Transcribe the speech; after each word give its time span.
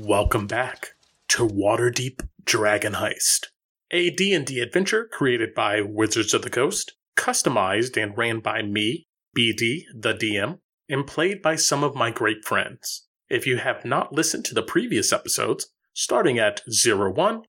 Welcome 0.00 0.48
back 0.48 0.94
to 1.28 1.46
Waterdeep 1.46 2.26
Dragon 2.44 2.94
Heist, 2.94 3.46
a 3.92 4.10
D&D 4.10 4.58
adventure 4.58 5.08
created 5.12 5.54
by 5.54 5.82
Wizards 5.82 6.34
of 6.34 6.42
the 6.42 6.50
Coast, 6.50 6.94
customized 7.16 8.02
and 8.02 8.16
ran 8.18 8.40
by 8.40 8.62
me, 8.62 9.06
BD, 9.38 9.82
the 9.94 10.12
DM, 10.12 10.58
and 10.88 11.06
played 11.06 11.40
by 11.42 11.54
some 11.54 11.84
of 11.84 11.94
my 11.94 12.10
great 12.10 12.44
friends. 12.44 13.06
If 13.28 13.46
you 13.46 13.58
have 13.58 13.84
not 13.84 14.12
listened 14.12 14.44
to 14.46 14.54
the 14.54 14.62
previous 14.62 15.12
episodes, 15.12 15.68
starting 15.92 16.38
at 16.38 16.62
01, 16.66 17.42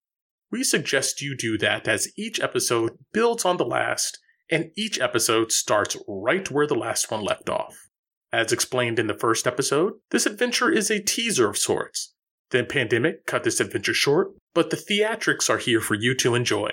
we 0.52 0.62
suggest 0.62 1.20
you 1.20 1.36
do 1.36 1.58
that 1.58 1.88
as 1.88 2.12
each 2.16 2.38
episode 2.38 2.92
builds 3.12 3.44
on 3.44 3.56
the 3.56 3.64
last 3.64 4.20
and 4.50 4.70
each 4.76 5.00
episode 5.00 5.50
starts 5.50 5.96
right 6.06 6.48
where 6.50 6.66
the 6.66 6.74
last 6.74 7.10
one 7.10 7.24
left 7.24 7.48
off. 7.48 7.88
As 8.32 8.52
explained 8.52 8.98
in 8.98 9.08
the 9.08 9.18
first 9.18 9.46
episode, 9.46 9.94
this 10.10 10.26
adventure 10.26 10.70
is 10.70 10.90
a 10.90 11.02
teaser 11.02 11.48
of 11.48 11.58
sorts 11.58 12.12
the 12.50 12.64
pandemic 12.64 13.26
cut 13.26 13.44
this 13.44 13.60
adventure 13.60 13.94
short, 13.94 14.28
but 14.54 14.70
the 14.70 14.76
theatrics 14.76 15.50
are 15.50 15.58
here 15.58 15.80
for 15.80 15.94
you 15.94 16.14
to 16.16 16.34
enjoy. 16.34 16.70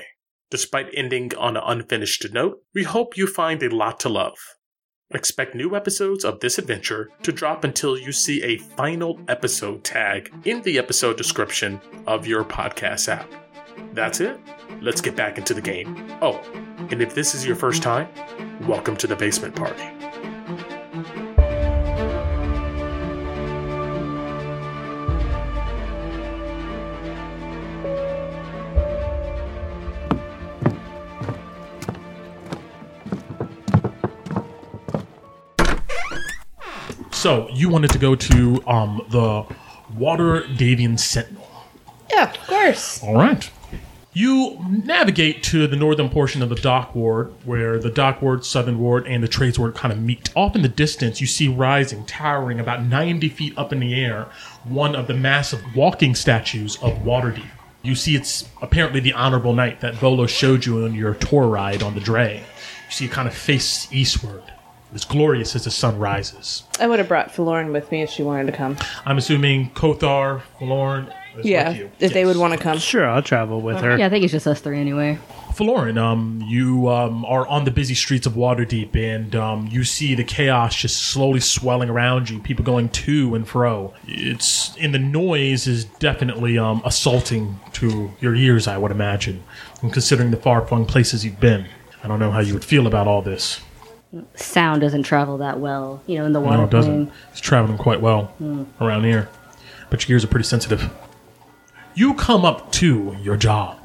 Despite 0.52 0.90
ending 0.94 1.36
on 1.36 1.58
an 1.58 1.64
unfinished 1.66 2.32
note, 2.32 2.60
we 2.76 2.84
hope 2.84 3.18
you 3.18 3.26
find 3.26 3.64
a 3.64 3.74
lot 3.76 4.00
to 4.02 4.10
love. 4.10 4.38
Expect 5.12 5.56
new 5.56 5.76
episodes 5.76 6.24
of 6.24 6.40
this 6.40 6.58
adventure 6.58 7.10
to 7.24 7.32
drop 7.32 7.64
until 7.64 7.98
you 7.98 8.12
see 8.12 8.42
a 8.44 8.58
final 8.58 9.20
episode 9.28 9.84
tag 9.84 10.32
in 10.46 10.62
the 10.62 10.78
episode 10.78 11.18
description 11.18 11.80
of 12.08 12.28
your 12.28 12.44
podcast 12.44 13.08
app. 13.10 13.32
That's 13.94 14.20
it. 14.20 14.40
Let's 14.82 15.02
get 15.02 15.16
back 15.16 15.38
into 15.38 15.54
the 15.54 15.62
game. 15.62 15.96
Oh, 16.22 16.40
and 16.92 17.02
if 17.02 17.16
this 17.16 17.36
is 17.36 17.46
your 17.46 17.56
first 17.56 17.84
time, 17.84 18.08
welcome 18.68 18.98
to 18.98 19.08
the 19.08 19.16
basement 19.16 19.56
party. 19.56 20.03
So 37.24 37.48
you 37.54 37.70
wanted 37.70 37.90
to 37.92 38.00
go 38.00 38.16
to 38.16 38.62
um, 38.68 39.02
the 39.08 39.46
Waterdhavian 39.96 41.00
Sentinel. 41.00 41.48
Yeah, 42.12 42.30
of 42.30 42.38
course. 42.48 43.02
All 43.02 43.16
right. 43.16 43.50
You 44.12 44.60
navigate 44.70 45.42
to 45.44 45.66
the 45.66 45.78
northern 45.78 46.10
portion 46.10 46.42
of 46.42 46.50
the 46.50 46.58
dock 46.58 46.94
ward, 46.94 47.34
where 47.46 47.80
the 47.80 47.90
dock 47.90 48.22
ward, 48.22 48.44
southern 48.44 48.78
ward, 48.78 49.08
and 49.08 49.24
the 49.24 49.30
trades 49.30 49.58
ward 49.58 49.74
kind 49.74 49.94
of 49.94 50.02
meet. 50.02 50.36
Off 50.36 50.58
in 50.58 50.64
the 50.64 50.68
distance, 50.68 51.22
you 51.22 51.28
see 51.28 51.48
rising, 51.48 52.06
towering 52.06 52.60
about 52.60 52.84
90 52.84 53.30
feet 53.30 53.58
up 53.58 53.72
in 53.72 53.80
the 53.80 53.96
air, 53.96 54.28
one 54.66 54.94
of 54.94 55.08
the 55.08 55.14
massive 55.14 55.64
walking 55.78 56.16
statues 56.16 56.76
of 56.82 56.92
Waterdeep. 57.04 57.48
You 57.84 57.96
see 57.96 58.18
it's 58.18 58.50
apparently 58.62 59.00
the 59.00 59.14
Honorable 59.14 59.54
Knight 59.54 59.80
that 59.80 59.96
Volo 59.96 60.28
showed 60.28 60.66
you 60.66 60.84
on 60.84 60.94
your 60.94 61.14
tour 61.14 61.48
ride 61.48 61.84
on 61.84 61.94
the 61.94 62.02
Dray. 62.02 62.40
You 62.40 62.92
see 62.92 63.06
it 63.06 63.12
kind 63.12 63.30
of 63.30 63.34
face 63.34 63.88
eastward 63.94 64.44
as 64.94 65.06
glorious 65.06 65.56
as 65.56 65.64
the 65.64 65.72
sun 65.72 65.98
rises. 65.98 66.64
I 66.80 66.88
would 66.88 67.00
have 67.00 67.08
brought 67.08 67.30
Feloryn 67.30 67.72
with 67.72 67.92
me 67.92 68.02
if 68.02 68.10
she 68.10 68.24
wanted 68.24 68.46
to 68.52 68.58
come. 68.58 68.78
I'm 69.06 69.18
assuming 69.18 69.72
Kothar, 69.72 70.42
Feloryn, 70.60 71.12
is 71.38 71.46
Yeah, 71.46 71.70
with 71.70 71.78
you. 71.78 71.92
if 72.00 72.14
they 72.14 72.26
would 72.26 72.38
want 72.38 72.54
to 72.54 72.60
come. 72.60 72.78
Sure, 72.78 73.08
I'll 73.10 73.22
travel 73.24 73.62
with 73.62 73.80
her. 73.82 73.98
Yeah, 73.98 74.06
I 74.06 74.10
think 74.10 74.24
it's 74.24 74.34
just 74.34 74.48
us 74.48 74.62
three 74.62 74.80
anyway. 74.80 75.18
Feloryn, 75.54 76.00
um, 76.00 76.44
you 76.48 76.90
um, 76.90 77.24
are 77.26 77.48
on 77.48 77.64
the 77.64 77.70
busy 77.70 77.94
streets 77.94 78.26
of 78.26 78.34
Waterdeep, 78.34 78.96
and 78.96 79.36
um, 79.36 79.68
you 79.72 79.84
see 79.84 80.16
the 80.16 80.24
chaos 80.24 80.76
just 80.76 80.98
slowly 81.04 81.40
swelling 81.40 81.90
around 81.90 82.30
you. 82.30 82.40
People 82.40 82.66
going 82.66 82.90
to 82.90 83.36
and 83.36 83.48
fro. 83.48 83.94
It's 84.08 84.76
and 84.78 84.94
the 84.96 85.00
noise 85.00 85.68
is 85.68 85.86
definitely 85.86 86.58
um, 86.58 86.82
assaulting 86.86 87.60
to 87.74 88.12
your 88.20 88.34
ears, 88.36 88.68
I 88.68 88.78
would 88.78 88.92
imagine. 88.92 89.44
And 89.84 89.94
considering 89.94 90.32
the 90.32 90.38
far-flung 90.38 90.86
places 90.88 91.24
you've 91.24 91.40
been, 91.40 91.68
I 92.04 92.08
don't 92.08 92.20
know 92.20 92.32
how 92.32 92.40
you 92.40 92.54
would 92.54 92.66
feel 92.66 92.88
about 92.88 93.08
all 93.08 93.22
this. 93.22 93.62
Sound 94.36 94.82
doesn't 94.82 95.04
travel 95.04 95.38
that 95.40 95.60
well, 95.60 96.02
you 96.06 96.18
know, 96.18 96.26
in 96.26 96.34
the 96.34 96.40
water 96.40 96.58
No, 96.58 96.64
it 96.66 96.70
doesn't. 96.70 97.08
plane. 97.08 97.18
It's 97.32 97.42
traveling 97.42 97.78
quite 97.78 98.02
well 98.02 98.26
hmm. 98.38 98.64
around 98.80 99.06
here, 99.06 99.30
but 99.90 100.08
your 100.08 100.16
ears 100.16 100.24
are 100.24 100.28
pretty 100.28 100.46
sensitive. 100.46 100.92
You 101.96 102.14
come 102.14 102.46
up 102.46 102.72
to 102.74 103.16
your 103.22 103.38
job, 103.38 103.78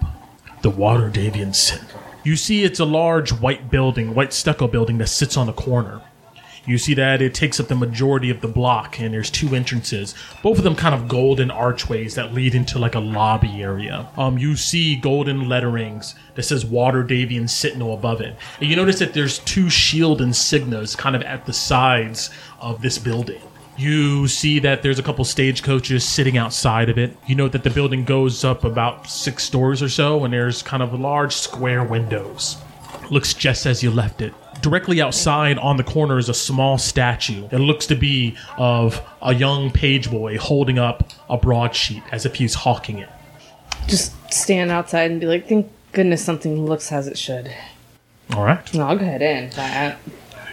the 0.62 0.70
Waterdhavian 0.70 1.54
Sentinel. 1.54 2.02
You 2.24 2.36
see 2.36 2.64
it's 2.64 2.80
a 2.80 2.84
large 2.84 3.32
white 3.32 3.70
building, 3.70 4.14
white 4.14 4.32
stucco 4.32 4.66
building 4.66 4.98
that 4.98 5.08
sits 5.08 5.36
on 5.36 5.48
a 5.48 5.52
corner. 5.52 6.02
You 6.68 6.76
see 6.76 6.92
that 6.94 7.22
it 7.22 7.32
takes 7.32 7.58
up 7.58 7.68
the 7.68 7.74
majority 7.74 8.28
of 8.28 8.42
the 8.42 8.46
block, 8.46 9.00
and 9.00 9.14
there's 9.14 9.30
two 9.30 9.54
entrances, 9.54 10.14
both 10.42 10.58
of 10.58 10.64
them 10.64 10.76
kind 10.76 10.94
of 10.94 11.08
golden 11.08 11.50
archways 11.50 12.14
that 12.16 12.34
lead 12.34 12.54
into 12.54 12.78
like 12.78 12.94
a 12.94 13.00
lobby 13.00 13.62
area. 13.62 14.06
Um, 14.18 14.36
you 14.36 14.54
see 14.54 14.94
golden 14.94 15.48
letterings 15.48 16.14
that 16.34 16.42
says 16.42 16.66
Waterdhavian 16.66 17.48
Sentinel 17.48 17.94
above 17.94 18.20
it, 18.20 18.36
and 18.60 18.68
you 18.68 18.76
notice 18.76 18.98
that 18.98 19.14
there's 19.14 19.38
two 19.38 19.70
shield 19.70 20.20
insignias 20.20 20.94
kind 20.94 21.16
of 21.16 21.22
at 21.22 21.46
the 21.46 21.54
sides 21.54 22.28
of 22.60 22.82
this 22.82 22.98
building. 22.98 23.40
You 23.78 24.28
see 24.28 24.58
that 24.58 24.82
there's 24.82 24.98
a 24.98 25.02
couple 25.02 25.24
stagecoaches 25.24 26.04
sitting 26.04 26.36
outside 26.36 26.90
of 26.90 26.98
it. 26.98 27.16
You 27.26 27.34
know 27.34 27.48
that 27.48 27.62
the 27.62 27.70
building 27.70 28.04
goes 28.04 28.44
up 28.44 28.64
about 28.64 29.08
six 29.08 29.42
stories 29.42 29.82
or 29.82 29.88
so, 29.88 30.22
and 30.22 30.34
there's 30.34 30.62
kind 30.62 30.82
of 30.82 30.92
large 30.92 31.34
square 31.34 31.82
windows. 31.82 32.58
Looks 33.08 33.32
just 33.32 33.64
as 33.64 33.82
you 33.82 33.90
left 33.90 34.20
it. 34.20 34.34
Directly 34.60 35.00
outside 35.00 35.58
on 35.58 35.76
the 35.76 35.84
corner 35.84 36.18
is 36.18 36.28
a 36.28 36.34
small 36.34 36.78
statue. 36.78 37.48
It 37.52 37.58
looks 37.58 37.86
to 37.86 37.94
be 37.94 38.36
of 38.56 39.00
a 39.22 39.34
young 39.34 39.70
page 39.70 40.10
boy 40.10 40.38
holding 40.38 40.78
up 40.78 41.10
a 41.30 41.36
broadsheet 41.36 42.02
as 42.10 42.26
if 42.26 42.34
he's 42.36 42.54
hawking 42.54 42.98
it. 42.98 43.08
Just 43.86 44.12
stand 44.32 44.70
outside 44.70 45.10
and 45.10 45.20
be 45.20 45.26
like, 45.26 45.48
thank 45.48 45.70
goodness 45.92 46.24
something 46.24 46.66
looks 46.66 46.90
as 46.92 47.06
it 47.06 47.16
should. 47.16 47.54
All 48.34 48.44
right. 48.44 48.74
No, 48.74 48.86
I'll 48.88 48.96
go 48.98 49.04
ahead 49.04 49.22
in. 49.22 49.50
I- 49.58 49.96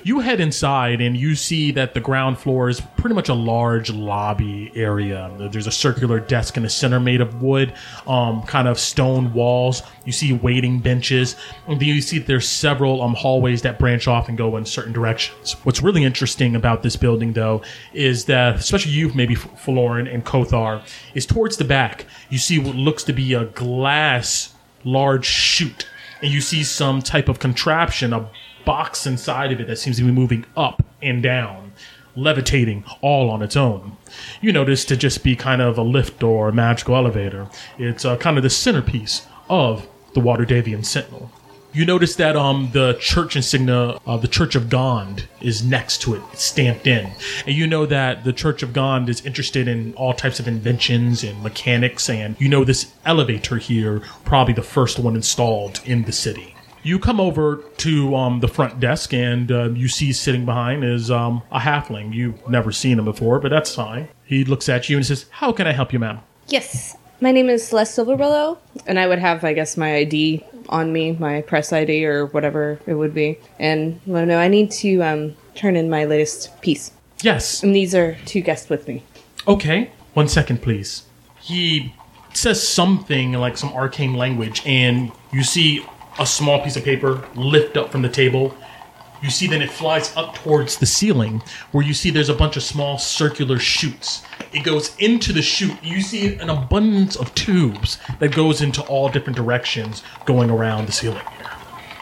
You 0.06 0.20
head 0.20 0.40
inside 0.40 1.02
and 1.02 1.18
you 1.18 1.34
see 1.34 1.72
that 1.72 1.96
the 1.96 2.00
ground 2.00 2.38
floor 2.38 2.70
is 2.70 2.80
pretty 2.80 3.16
much 3.16 3.28
a 3.28 3.34
large 3.34 3.90
lobby 3.90 4.72
area. 4.76 5.32
There's 5.52 5.66
a 5.66 5.72
circular 5.72 6.20
desk 6.20 6.58
in 6.58 6.62
the 6.62 6.70
center 6.70 7.00
made 7.00 7.22
of 7.22 7.42
wood, 7.42 7.74
um, 8.06 8.44
kind 8.44 8.68
of 8.68 8.80
stone 8.80 9.34
walls. 9.34 9.82
You 10.04 10.12
see 10.12 10.32
waiting 10.32 10.78
benches. 10.78 11.36
And 11.68 11.80
then 11.80 11.88
you 11.88 12.02
see 12.02 12.20
there's 12.20 12.48
several 12.48 13.02
um, 13.02 13.16
hallways 13.16 13.64
that 13.64 13.80
branch 13.80 14.08
off 14.08 14.30
and 14.30 14.38
go 14.38 14.58
in 14.58 14.66
certain 14.66 14.94
directions. 14.94 15.54
What's 15.64 15.82
really 15.82 16.04
interesting 16.04 16.56
about 16.56 16.84
this 16.84 16.96
building, 16.96 17.34
though, 17.34 17.64
is 17.92 18.26
that, 18.26 18.58
especially 18.58 18.92
you, 18.92 19.12
maybe 19.16 19.36
Feloryn 19.36 20.14
and 20.14 20.24
Kothar, 20.24 20.84
is 21.16 21.26
towards 21.26 21.58
the 21.58 21.66
back. 21.66 22.06
You 22.30 22.38
see 22.38 22.60
what 22.60 22.76
looks 22.76 23.04
to 23.06 23.14
be 23.14 23.34
a 23.34 23.46
glass 23.46 24.54
large 24.84 25.26
chute 25.26 25.88
and 26.22 26.32
you 26.32 26.42
see 26.42 26.64
some 26.64 27.02
type 27.02 27.28
of 27.28 27.40
contraption, 27.40 28.14
a 28.14 28.30
box 28.66 29.06
inside 29.06 29.52
of 29.52 29.60
it 29.60 29.68
that 29.68 29.78
seems 29.78 29.98
to 29.98 30.04
be 30.04 30.12
moving 30.12 30.46
up 30.58 30.84
and 31.02 31.22
down, 31.22 31.74
levitating 32.16 32.84
all 33.02 33.30
on 33.30 33.42
its 33.42 33.56
own. 33.56 33.98
You 34.42 34.52
notice 34.52 34.86
to 34.86 34.98
just 34.98 35.24
be 35.24 35.36
kind 35.36 35.62
of 35.62 35.78
a 35.78 35.84
lift 35.84 36.24
or 36.24 36.50
a 36.50 36.54
magical 36.54 36.96
elevator. 36.96 37.48
It's 37.78 38.06
uh, 38.06 38.18
kind 38.18 38.38
of 38.38 38.44
the 38.44 38.50
centerpiece 38.50 39.26
of 39.50 39.88
the 40.14 40.22
Waterdhavian 40.22 40.86
Sentinel. 40.86 41.32
You 41.76 41.86
notice 41.86 42.16
that 42.16 42.38
um 42.38 42.70
the 42.72 42.94
church 43.02 43.36
insignia 43.36 44.00
of 44.06 44.22
the 44.22 44.30
Church 44.30 44.56
of 44.56 44.70
Gond 44.70 45.28
is 45.42 45.62
next 45.62 46.02
to 46.04 46.16
it. 46.16 46.22
Stamped 46.34 46.88
in. 46.88 47.12
And 47.46 47.54
you 47.54 47.68
know 47.68 47.86
that 47.86 48.24
the 48.24 48.32
Church 48.32 48.64
of 48.64 48.72
Gond 48.72 49.10
is 49.10 49.26
interested 49.26 49.68
in 49.68 49.94
all 49.96 50.14
types 50.14 50.40
of 50.40 50.48
inventions 50.48 51.22
and 51.22 51.44
mechanics 51.44 52.10
and 52.10 52.38
you 52.40 52.48
know 52.48 52.64
this 52.64 52.94
elevator 53.06 53.58
here 53.58 54.02
probably 54.24 54.54
the 54.54 54.62
first 54.62 55.00
one 55.00 55.18
installed 55.18 55.82
in 55.84 56.04
the 56.04 56.14
city. 56.14 56.55
You 56.86 57.00
come 57.00 57.20
over 57.20 57.64
to 57.78 58.16
um, 58.16 58.42
the 58.42 58.48
front 58.48 58.80
desk 58.80 59.12
and 59.12 59.52
uh, 59.52 59.70
you 59.72 59.88
see 59.88 60.14
sitting 60.14 60.46
behind 60.46 60.84
is 60.84 61.10
um, 61.10 61.42
a 61.52 61.60
halfling. 61.60 62.14
You've 62.14 62.48
never 62.48 62.72
seen 62.72 63.00
him 63.00 63.06
before, 63.06 63.40
but 63.40 63.50
that's 63.50 63.74
fine. 63.74 64.08
He 64.24 64.46
looks 64.46 64.70
at 64.70 64.88
you 64.88 64.96
and 64.96 65.04
says, 65.04 65.26
"How 65.32 65.52
can 65.52 65.66
I 65.66 65.72
help 65.72 65.92
you, 65.92 65.98
ma'am?" 65.98 66.20
yes. 66.48 66.96
My 67.22 67.32
name 67.32 67.50
is 67.50 67.66
Celeste 67.66 67.98
Silverwillow, 67.98 68.58
and 68.86 69.00
I 69.00 69.08
would 69.08 69.20
have, 69.20 69.44
I 69.46 69.54
guess, 69.54 69.78
my 69.78 69.96
ID 69.96 70.46
on 70.68 70.92
me, 70.92 71.14
my 71.14 71.42
press 71.42 71.72
ID 71.72 72.06
or 72.06 72.26
whatever 72.28 72.78
it 72.86 72.96
would 72.96 73.14
be. 73.14 73.40
And, 73.58 74.02
well, 74.06 74.26
no, 74.26 74.38
I 74.38 74.50
need 74.50 74.70
to 74.72 75.02
um, 75.02 75.36
turn 75.56 75.78
in 75.78 75.90
my 75.90 76.04
latest 76.04 76.62
piece. 76.62 76.92
Yes. 77.22 77.64
And 77.64 77.74
these 77.74 77.96
are 77.96 78.18
two 78.26 78.42
guests 78.42 78.70
with 78.70 78.88
me. 78.88 79.02
Okay, 79.48 79.92
one 80.14 80.28
second, 80.28 80.62
please. 80.62 81.06
He 81.40 81.96
says 82.34 82.62
something 82.62 83.32
like 83.32 83.58
some 83.58 83.72
arcane 83.74 84.16
language, 84.16 84.62
and 84.66 85.12
you 85.32 85.44
see 85.44 85.86
a 86.20 86.26
small 86.26 86.64
piece 86.64 86.76
of 86.76 86.84
paper 86.84 87.28
lift 87.36 87.78
up 87.78 87.92
from 87.92 88.02
the 88.02 88.10
table. 88.10 88.56
You 89.22 89.30
see 89.30 89.48
then 89.48 89.62
it 89.62 89.72
flies 89.72 90.16
up 90.16 90.36
towards 90.36 90.78
the 90.78 90.86
ceiling, 90.86 91.42
where 91.72 91.84
you 91.84 91.94
see 91.94 92.10
there's 92.10 92.30
a 92.30 92.34
bunch 92.34 92.58
of 92.58 92.64
small 92.64 92.98
circular 92.98 93.58
chutes. 93.58 94.24
It 94.54 94.64
goes 94.64 94.96
into 94.98 95.34
the 95.34 95.42
chute. 95.42 95.84
You 95.84 96.02
see 96.02 96.36
an 96.36 96.50
abundance 96.50 97.16
of 97.16 97.34
tubes 97.34 97.98
that 98.20 98.36
goes 98.36 98.62
into 98.62 98.82
all 98.84 99.10
different 99.10 99.36
directions 99.36 100.04
going 100.26 100.50
around 100.50 100.86
the 100.86 100.92
ceiling 100.92 101.24
here. 101.38 101.48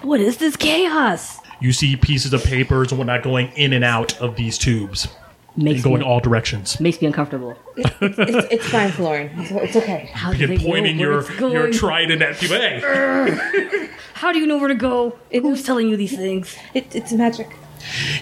What 0.01 0.19
is 0.19 0.38
this 0.38 0.56
chaos? 0.57 1.39
You 1.62 1.71
see 1.71 1.95
pieces 1.95 2.33
of 2.33 2.44
papers 2.44 2.92
and 2.92 3.00
whatnot 3.00 3.24
going 3.24 3.48
in 3.56 3.74
and 3.74 3.86
out 3.86 4.19
of 4.19 4.36
these 4.36 4.57
tubes. 4.57 5.07
Makes 5.55 5.75
and 5.75 5.83
go 5.83 5.89
me, 5.91 5.95
in 5.97 6.01
all 6.03 6.19
directions. 6.19 6.79
makes 6.79 7.00
me 7.00 7.07
uncomfortable. 7.07 7.55
It's, 7.77 8.47
it's 8.51 8.67
fine, 8.69 8.89
Feloryn. 8.89 9.29
It's, 9.39 9.51
it's 9.51 9.75
okay. 9.75 10.09
How 10.13 10.31
do 10.33 10.39
Begin 10.39 10.57
know 10.57 10.67
pointing 10.71 10.97
where 10.97 11.21
your 11.21 11.50
your 11.51 11.71
trident 11.71 12.21
at 12.23 12.41
you. 12.41 12.47
Hey, 12.47 13.89
How 14.15 14.31
do 14.31 14.39
you 14.39 14.47
know 14.47 14.57
where 14.57 14.67
to 14.69 14.75
go? 14.75 15.17
Who's 15.31 15.63
telling 15.63 15.89
you 15.89 15.97
these 15.97 16.15
things? 16.15 16.55
It, 16.73 16.95
it's 16.95 17.11
magic. 17.11 17.50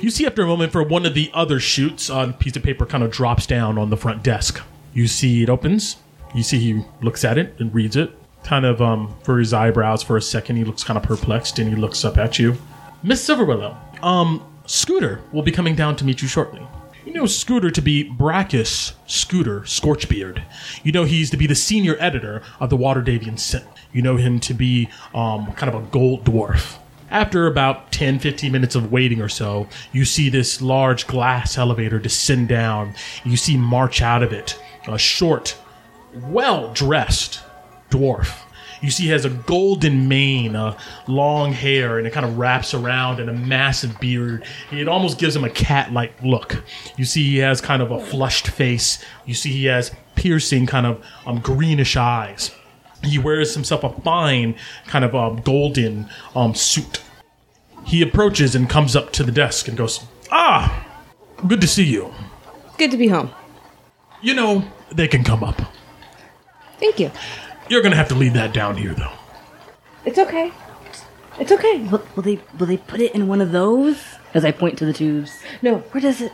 you 0.01 0.09
see 0.09 0.25
after 0.25 0.41
a 0.41 0.45
moment 0.47 0.71
for 0.71 0.83
one 0.83 1.05
of 1.05 1.13
the 1.13 1.31
other 1.33 1.59
shoots, 1.59 2.09
a 2.09 2.35
piece 2.37 2.55
of 2.55 2.63
paper 2.63 2.85
kind 2.85 3.03
of 3.03 3.11
drops 3.11 3.45
down 3.45 3.77
on 3.77 3.89
the 3.91 3.97
front 3.97 4.23
desk. 4.23 4.61
You 4.93 5.07
see 5.07 5.41
it 5.43 5.49
opens. 5.49 5.97
You 6.35 6.43
see 6.43 6.59
he 6.59 6.83
looks 7.01 7.23
at 7.23 7.37
it 7.37 7.55
and 7.59 7.73
reads 7.73 7.95
it. 7.95 8.11
Kind 8.43 8.65
of 8.65 8.81
um 8.81 9.15
for 9.23 9.39
his 9.39 9.53
eyebrows 9.53 10.03
for 10.03 10.17
a 10.17 10.21
second, 10.21 10.57
he 10.57 10.63
looks 10.65 10.83
kind 10.83 10.97
of 10.97 11.03
perplexed 11.03 11.59
and 11.59 11.69
he 11.69 11.75
looks 11.75 12.03
up 12.03 12.17
at 12.17 12.39
you. 12.39 12.57
Miss 13.03 13.25
Silverwillow, 13.25 13.75
um, 14.03 14.45
Scooter 14.65 15.21
will 15.31 15.43
be 15.43 15.51
coming 15.51 15.75
down 15.75 15.95
to 15.95 16.05
meet 16.05 16.21
you 16.21 16.27
shortly. 16.27 16.61
You 17.05 17.13
know 17.13 17.25
Scooter 17.25 17.71
to 17.71 17.81
be 17.81 18.03
Brachus 18.03 18.93
Scooter 19.07 19.65
Scorchbeard. 19.65 20.43
You 20.83 20.91
know 20.91 21.03
he's 21.03 21.31
to 21.31 21.37
be 21.37 21.47
the 21.47 21.55
senior 21.55 21.95
editor 21.99 22.43
of 22.59 22.69
the 22.69 22.77
Waterdhavian 22.77 23.39
Sentinel. 23.39 23.73
You 23.91 24.03
know 24.03 24.17
him 24.17 24.39
to 24.41 24.53
be 24.53 24.87
um, 25.15 25.51
kind 25.53 25.73
of 25.73 25.81
a 25.81 25.87
gold 25.87 26.23
dwarf. 26.23 26.77
After 27.09 27.47
about 27.47 27.91
10, 27.91 28.19
15 28.19 28.51
minutes 28.51 28.75
of 28.75 28.91
waiting 28.91 29.19
or 29.19 29.29
so, 29.29 29.67
you 29.91 30.05
see 30.05 30.29
this 30.29 30.61
large 30.61 31.07
glass 31.07 31.57
elevator 31.57 31.97
descend 31.99 32.47
down. 32.47 32.93
You 33.25 33.35
see 33.35 33.57
march 33.57 34.01
out 34.01 34.21
of 34.21 34.31
it 34.31 34.61
a 34.87 34.97
short, 34.97 35.57
well 36.13 36.71
dressed 36.73 37.41
dwarf. 37.89 38.43
You 38.81 38.89
see, 38.89 39.03
he 39.03 39.09
has 39.09 39.25
a 39.25 39.29
golden 39.29 40.07
mane, 40.07 40.55
uh, 40.55 40.77
long 41.07 41.53
hair, 41.53 41.99
and 41.99 42.07
it 42.07 42.11
kind 42.11 42.25
of 42.25 42.37
wraps 42.37 42.73
around, 42.73 43.19
and 43.19 43.29
a 43.29 43.33
massive 43.33 43.99
beard. 43.99 44.43
It 44.71 44.87
almost 44.87 45.19
gives 45.19 45.35
him 45.35 45.43
a 45.43 45.49
cat 45.49 45.93
like 45.93 46.13
look. 46.23 46.63
You 46.97 47.05
see, 47.05 47.23
he 47.23 47.37
has 47.37 47.61
kind 47.61 47.81
of 47.81 47.91
a 47.91 48.03
flushed 48.03 48.47
face. 48.47 49.03
You 49.25 49.35
see, 49.35 49.51
he 49.51 49.65
has 49.65 49.91
piercing, 50.15 50.65
kind 50.65 50.85
of 50.87 51.05
um, 51.25 51.39
greenish 51.39 51.95
eyes. 51.95 52.51
He 53.03 53.17
wears 53.17 53.53
himself 53.53 53.83
a 53.83 53.89
fine, 54.01 54.55
kind 54.87 55.05
of 55.05 55.15
um, 55.15 55.41
golden 55.41 56.09
um, 56.35 56.55
suit. 56.55 57.01
He 57.85 58.01
approaches 58.01 58.55
and 58.55 58.69
comes 58.69 58.95
up 58.95 59.11
to 59.13 59.23
the 59.23 59.31
desk 59.31 59.67
and 59.67 59.77
goes, 59.77 60.05
Ah, 60.31 60.87
good 61.47 61.61
to 61.61 61.67
see 61.67 61.83
you. 61.83 62.13
Good 62.77 62.91
to 62.91 62.97
be 62.97 63.07
home. 63.07 63.31
You 64.21 64.35
know, 64.35 64.63
they 64.91 65.07
can 65.07 65.23
come 65.23 65.43
up. 65.43 65.59
Thank 66.79 66.99
you. 66.99 67.11
You're 67.71 67.81
going 67.81 67.93
to 67.93 67.97
have 67.97 68.09
to 68.09 68.15
leave 68.15 68.33
that 68.33 68.53
down 68.53 68.75
here, 68.75 68.93
though. 68.93 69.13
It's 70.03 70.19
okay. 70.19 70.51
It's 71.39 71.53
okay. 71.53 71.77
Will, 71.83 72.05
will 72.17 72.23
they 72.23 72.37
will 72.59 72.65
they 72.67 72.75
put 72.75 72.99
it 72.99 73.15
in 73.15 73.29
one 73.29 73.39
of 73.39 73.53
those? 73.53 73.97
As 74.33 74.43
I 74.43 74.51
point 74.51 74.77
to 74.79 74.85
the 74.85 74.91
tubes. 74.91 75.41
No, 75.61 75.77
Where 75.77 76.01
does 76.01 76.19
it? 76.19 76.33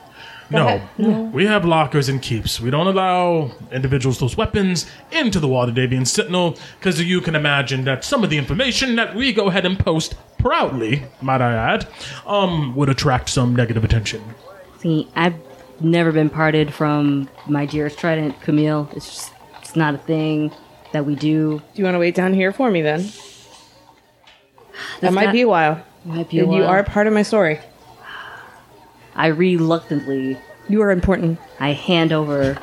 No, 0.50 0.82
no. 0.98 1.22
we 1.26 1.46
have 1.46 1.64
lockers 1.64 2.10
and 2.10 2.24
keeps. 2.24 2.60
We 2.60 2.72
don't 2.72 2.88
allow 2.88 3.52
individuals 3.72 4.18
those 4.18 4.36
weapons 4.36 4.90
into 5.12 5.40
the 5.40 5.48
water. 5.48 5.72
Waterdhavian 5.72 6.08
Sentinel 6.08 6.58
because 6.80 7.00
you 7.04 7.22
can 7.22 7.36
imagine 7.36 7.84
that 7.84 8.04
some 8.04 8.24
of 8.24 8.32
the 8.32 8.38
information 8.40 8.96
that 8.96 9.14
we 9.14 9.32
go 9.32 9.48
ahead 9.48 9.66
and 9.66 9.78
post 9.78 10.16
proudly, 10.40 11.04
might 11.22 11.42
I 11.42 11.54
add, 11.54 11.88
um, 12.26 12.76
would 12.76 12.90
attract 12.90 13.30
some 13.30 13.56
negative 13.56 13.84
attention. 13.84 14.24
See, 14.80 15.08
I've 15.16 15.36
never 15.82 16.12
been 16.12 16.32
parted 16.32 16.74
from 16.74 17.30
my 17.46 17.68
dearest 17.68 18.00
trident, 18.00 18.42
Camille. 18.42 18.90
It's 18.96 19.06
just 19.06 19.34
it's 19.62 19.76
not 19.76 19.94
a 19.94 20.00
thing 20.00 20.52
that 20.98 21.06
we 21.06 21.14
do. 21.14 21.60
Do 21.60 21.64
you 21.76 21.84
want 21.84 21.94
to 21.94 22.00
wait 22.00 22.16
down 22.16 22.34
here 22.34 22.52
for 22.52 22.72
me 22.72 22.82
then? 22.82 23.12
That 25.02 25.14
might 25.14 25.26
not- 25.26 25.34
be 25.34 25.42
a 25.42 25.48
while. 25.48 25.84
Might 26.04 26.28
be 26.30 26.40
a 26.40 26.44
And 26.44 26.54
you 26.54 26.64
are 26.64 26.84
part 26.84 27.06
of 27.06 27.14
my 27.14 27.22
story. 27.22 27.60
I 29.16 29.28
reluctantly 29.28 30.38
You 30.70 30.82
are 30.82 30.92
important. 30.92 31.40
I 31.60 31.74
hand 31.74 32.12
over 32.12 32.58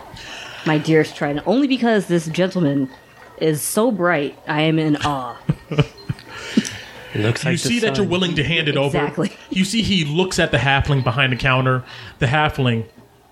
my 0.66 0.78
dearest 0.78 1.14
trident 1.16 1.46
only 1.46 1.68
because 1.68 2.06
this 2.06 2.26
gentleman 2.26 2.90
is 3.38 3.62
so 3.62 3.92
bright. 3.92 4.36
I 4.48 4.62
am 4.62 4.78
in 4.80 4.96
awe. 4.96 5.36
Looks 7.14 7.44
like 7.44 7.52
you 7.52 7.58
the 7.58 7.68
see 7.68 7.78
that 7.80 7.96
you're 7.96 8.06
willing 8.06 8.34
to 8.34 8.42
hand 8.42 8.68
it 8.68 8.76
over. 8.76 8.98
Exactly. 8.98 9.32
You 9.50 9.64
see 9.64 9.82
he 9.82 10.04
looks 10.04 10.40
at 10.40 10.50
the 10.50 10.58
halfling 10.58 11.04
behind 11.04 11.32
the 11.32 11.36
counter. 11.36 11.84
The 12.18 12.26
halfling 12.26 12.86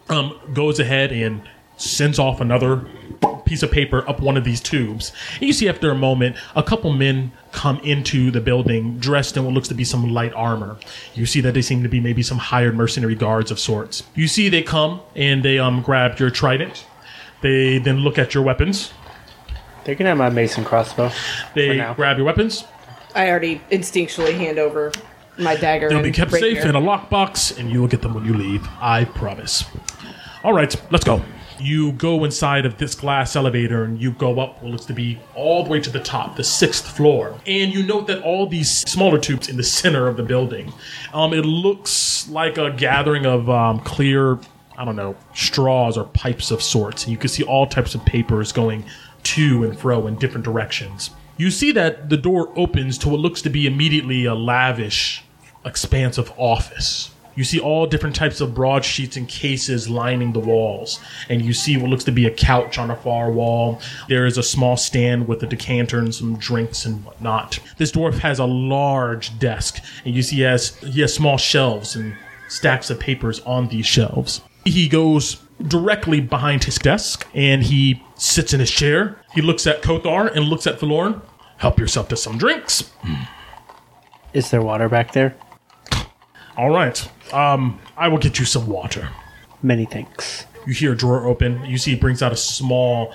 um, 0.08 0.38
goes 0.54 0.78
ahead 0.78 1.10
and 1.10 1.42
sends 1.76 2.20
off 2.20 2.40
another 2.40 2.86
piece 3.52 3.62
of 3.62 3.70
paper 3.70 4.08
up 4.08 4.18
one 4.18 4.38
of 4.38 4.44
these 4.44 4.62
tubes. 4.62 5.12
And 5.34 5.42
you 5.42 5.52
see 5.52 5.68
after 5.68 5.90
a 5.90 5.94
moment, 5.94 6.36
a 6.56 6.62
couple 6.62 6.90
men 6.90 7.32
come 7.50 7.78
into 7.80 8.30
the 8.30 8.40
building 8.40 8.96
dressed 8.96 9.36
in 9.36 9.44
what 9.44 9.52
looks 9.52 9.68
to 9.68 9.74
be 9.74 9.84
some 9.84 10.10
light 10.10 10.32
armor. 10.32 10.78
You 11.12 11.26
see 11.26 11.42
that 11.42 11.52
they 11.52 11.60
seem 11.60 11.82
to 11.82 11.88
be 11.90 12.00
maybe 12.00 12.22
some 12.22 12.38
hired 12.38 12.74
mercenary 12.74 13.14
guards 13.14 13.50
of 13.50 13.60
sorts. 13.60 14.04
You 14.14 14.26
see 14.26 14.48
they 14.48 14.62
come 14.62 15.02
and 15.14 15.42
they 15.44 15.58
um, 15.58 15.82
grab 15.82 16.18
your 16.18 16.30
trident. 16.30 16.86
They 17.42 17.76
then 17.76 17.98
look 17.98 18.16
at 18.16 18.32
your 18.32 18.42
weapons. 18.42 18.90
They 19.84 19.96
can 19.96 20.06
have 20.06 20.16
my 20.16 20.30
mason 20.30 20.64
crossbow. 20.64 21.10
They 21.54 21.68
For 21.68 21.74
now. 21.74 21.92
grab 21.92 22.16
your 22.16 22.24
weapons. 22.24 22.64
I 23.14 23.28
already 23.28 23.60
instinctually 23.70 24.34
hand 24.34 24.58
over 24.58 24.92
my 25.38 25.56
dagger. 25.56 25.90
They'll 25.90 26.02
be 26.02 26.10
kept 26.10 26.32
rapier. 26.32 26.54
safe 26.54 26.64
in 26.64 26.74
a 26.74 26.80
lockbox, 26.80 27.58
and 27.58 27.70
you 27.70 27.82
will 27.82 27.88
get 27.88 28.00
them 28.00 28.14
when 28.14 28.24
you 28.24 28.32
leave. 28.32 28.66
I 28.80 29.04
promise. 29.04 29.64
All 30.42 30.54
right, 30.54 30.74
let's 30.90 31.04
go. 31.04 31.22
You 31.62 31.92
go 31.92 32.24
inside 32.24 32.66
of 32.66 32.78
this 32.78 32.96
glass 32.96 33.36
elevator, 33.36 33.84
and 33.84 34.00
you 34.00 34.10
go 34.10 34.40
up 34.40 34.60
what 34.62 34.72
looks 34.72 34.84
to 34.86 34.92
be 34.92 35.20
all 35.36 35.62
the 35.62 35.70
way 35.70 35.80
to 35.80 35.90
the 35.90 36.00
top, 36.00 36.34
the 36.34 36.42
sixth 36.42 36.96
floor. 36.96 37.38
And 37.46 37.72
you 37.72 37.84
note 37.84 38.08
that 38.08 38.20
all 38.22 38.48
these 38.48 38.68
smaller 38.68 39.18
tubes 39.18 39.48
in 39.48 39.56
the 39.56 39.62
center 39.62 40.08
of 40.08 40.16
the 40.16 40.24
building. 40.24 40.72
Um, 41.14 41.32
it 41.32 41.44
looks 41.44 42.28
like 42.28 42.58
a 42.58 42.72
gathering 42.72 43.26
of 43.26 43.48
um, 43.48 43.78
clear, 43.80 44.40
I 44.76 44.84
don't 44.84 44.96
know, 44.96 45.14
straws 45.34 45.96
or 45.96 46.04
pipes 46.04 46.50
of 46.50 46.60
sorts. 46.60 47.04
And 47.04 47.12
you 47.12 47.18
can 47.18 47.28
see 47.28 47.44
all 47.44 47.66
types 47.66 47.94
of 47.94 48.04
papers 48.04 48.50
going 48.50 48.84
to 49.22 49.62
and 49.62 49.78
fro 49.78 50.08
in 50.08 50.16
different 50.16 50.44
directions. 50.44 51.10
You 51.36 51.50
see 51.52 51.70
that 51.72 52.08
the 52.08 52.16
door 52.16 52.52
opens 52.56 52.98
to 52.98 53.08
what 53.08 53.20
looks 53.20 53.40
to 53.42 53.50
be 53.50 53.66
immediately 53.66 54.24
a 54.24 54.34
lavish, 54.34 55.22
expansive 55.64 56.32
office. 56.36 57.10
You 57.34 57.44
see 57.44 57.58
all 57.58 57.86
different 57.86 58.14
types 58.14 58.40
of 58.40 58.54
broadsheets 58.54 59.16
and 59.16 59.28
cases 59.28 59.88
lining 59.88 60.32
the 60.32 60.40
walls, 60.40 61.00
and 61.28 61.42
you 61.42 61.52
see 61.52 61.76
what 61.76 61.90
looks 61.90 62.04
to 62.04 62.12
be 62.12 62.26
a 62.26 62.30
couch 62.30 62.78
on 62.78 62.90
a 62.90 62.96
far 62.96 63.30
wall. 63.30 63.80
There 64.08 64.26
is 64.26 64.38
a 64.38 64.42
small 64.42 64.76
stand 64.76 65.26
with 65.28 65.42
a 65.42 65.46
decanter 65.46 65.98
and 65.98 66.14
some 66.14 66.36
drinks 66.36 66.84
and 66.84 67.04
whatnot. 67.04 67.58
This 67.78 67.92
dwarf 67.92 68.18
has 68.18 68.38
a 68.38 68.44
large 68.44 69.38
desk, 69.38 69.82
and 70.04 70.14
you 70.14 70.22
see 70.22 70.36
he 70.36 70.42
has 70.42 70.76
he 70.76 71.00
has 71.00 71.14
small 71.14 71.38
shelves 71.38 71.96
and 71.96 72.14
stacks 72.48 72.90
of 72.90 73.00
papers 73.00 73.40
on 73.40 73.68
these 73.68 73.86
shelves. 73.86 74.40
He 74.64 74.88
goes 74.88 75.42
directly 75.68 76.20
behind 76.20 76.64
his 76.64 76.76
desk 76.76 77.26
and 77.34 77.62
he 77.62 78.02
sits 78.16 78.52
in 78.52 78.60
his 78.60 78.70
chair. 78.70 79.18
He 79.32 79.40
looks 79.40 79.66
at 79.66 79.82
Kothar 79.82 80.34
and 80.34 80.46
looks 80.46 80.66
at 80.66 80.78
Feloryn. 80.78 81.20
Help 81.58 81.78
yourself 81.78 82.08
to 82.08 82.16
some 82.16 82.38
drinks. 82.38 82.90
Is 84.32 84.50
there 84.50 84.62
water 84.62 84.88
back 84.88 85.12
there? 85.12 85.36
All 86.56 86.70
right. 86.70 87.10
Um, 87.32 87.80
I 87.96 88.08
will 88.08 88.18
get 88.18 88.38
you 88.38 88.44
some 88.44 88.66
water. 88.66 89.08
Many 89.62 89.84
thanks. 89.86 90.46
You 90.66 90.74
hear 90.74 90.92
a 90.92 90.96
drawer 90.96 91.26
open. 91.26 91.64
You 91.64 91.78
see 91.78 91.92
it 91.94 92.00
brings 92.00 92.22
out 92.22 92.32
a 92.32 92.36
small 92.36 93.14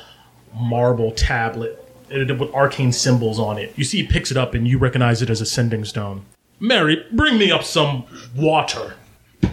marble 0.53 1.11
tablet 1.11 1.83
with 2.09 2.53
arcane 2.53 2.91
symbols 2.91 3.39
on 3.39 3.57
it. 3.57 3.73
You 3.75 3.83
see 3.83 4.01
he 4.01 4.07
picks 4.07 4.31
it 4.31 4.37
up 4.37 4.53
and 4.53 4.67
you 4.67 4.77
recognize 4.77 5.21
it 5.21 5.29
as 5.29 5.41
a 5.41 5.45
sending 5.45 5.85
stone. 5.85 6.25
Mary, 6.59 7.05
bring 7.11 7.37
me 7.37 7.51
up 7.51 7.63
some 7.63 8.05
water. 8.35 8.95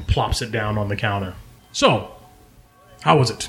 Plops 0.06 0.40
it 0.40 0.50
down 0.50 0.78
on 0.78 0.88
the 0.88 0.96
counter. 0.96 1.34
So, 1.72 2.14
how 3.02 3.18
was 3.18 3.30
it? 3.30 3.48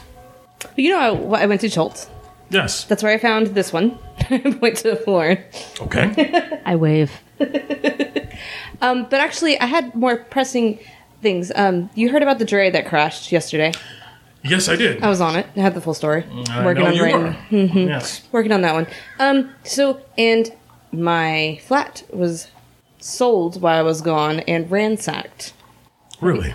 You 0.76 0.90
know, 0.90 1.34
I, 1.34 1.44
I 1.44 1.46
went 1.46 1.62
to 1.62 1.70
Chult. 1.70 2.10
Yes. 2.50 2.84
That's 2.86 3.04
where 3.04 3.14
I 3.14 3.18
found 3.18 3.48
this 3.48 3.72
one. 3.72 3.98
Point 4.28 4.78
to 4.78 4.92
the 4.92 4.96
floor. 4.96 5.38
Okay. 5.82 6.60
I 6.66 6.76
wave. 6.76 7.12
Um, 8.82 9.04
but 9.10 9.22
actually, 9.22 9.58
I 9.60 9.66
had 9.68 9.96
more 9.96 10.18
pressing 10.18 10.80
things. 11.22 11.52
Um, 11.56 11.90
you 11.96 12.10
heard 12.12 12.22
about 12.22 12.40
the 12.40 12.46
dray 12.46 12.70
that 12.70 12.86
crashed 12.86 13.32
yesterday. 13.32 13.72
yes, 14.44 14.68
I 14.68 14.76
did. 14.76 15.02
I 15.02 15.10
was 15.10 15.22
on 15.22 15.36
it. 15.38 15.48
I 15.56 15.62
had 15.62 15.74
the 15.74 15.82
full 15.82 15.94
story. 15.94 16.26
I 16.50 16.64
working 16.66 16.84
know 16.84 16.90
on 16.90 16.96
you 16.96 17.04
writing. 17.04 17.22
were. 17.24 17.88
Yes. 17.90 18.28
Working 18.34 18.52
on 18.52 18.62
that 18.62 18.74
one. 18.74 18.88
Um, 19.18 19.56
so 19.64 20.02
and 20.18 20.54
my 20.92 21.60
flat 21.64 22.04
was 22.12 22.50
sold 23.00 23.62
while 23.62 23.80
I 23.80 23.82
was 23.82 24.02
gone 24.02 24.42
and 24.42 24.70
ransacked. 24.70 25.54
Really? 26.20 26.54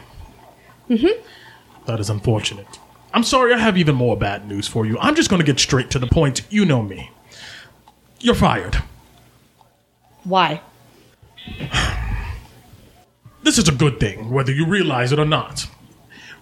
Mm-hmm. 0.90 1.22
That 1.86 2.00
is 2.00 2.10
unfortunate. 2.10 2.78
I'm 3.14 3.24
sorry, 3.24 3.54
I 3.54 3.58
have 3.58 3.76
even 3.78 3.94
more 3.96 4.16
bad 4.16 4.46
news 4.46 4.68
for 4.68 4.84
you. 4.86 4.98
I'm 5.00 5.14
just 5.14 5.30
going 5.30 5.40
to 5.40 5.46
get 5.46 5.58
straight 5.58 5.90
to 5.92 5.98
the 5.98 6.06
point. 6.06 6.42
You 6.50 6.64
know 6.64 6.82
me. 6.82 7.10
You're 8.20 8.34
fired. 8.34 8.76
Why? 10.22 10.60
This 13.42 13.56
is 13.56 13.68
a 13.68 13.72
good 13.72 13.98
thing, 13.98 14.30
whether 14.30 14.52
you 14.52 14.66
realize 14.66 15.12
it 15.12 15.18
or 15.18 15.24
not. 15.24 15.66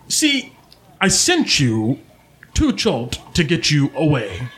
See, 0.09 0.52
I 1.00 1.07
sent 1.07 1.61
you 1.61 2.00
to 2.55 2.73
Chult 2.73 3.35
to 3.35 3.45
get 3.45 3.71
you 3.71 3.93
away. 3.95 4.49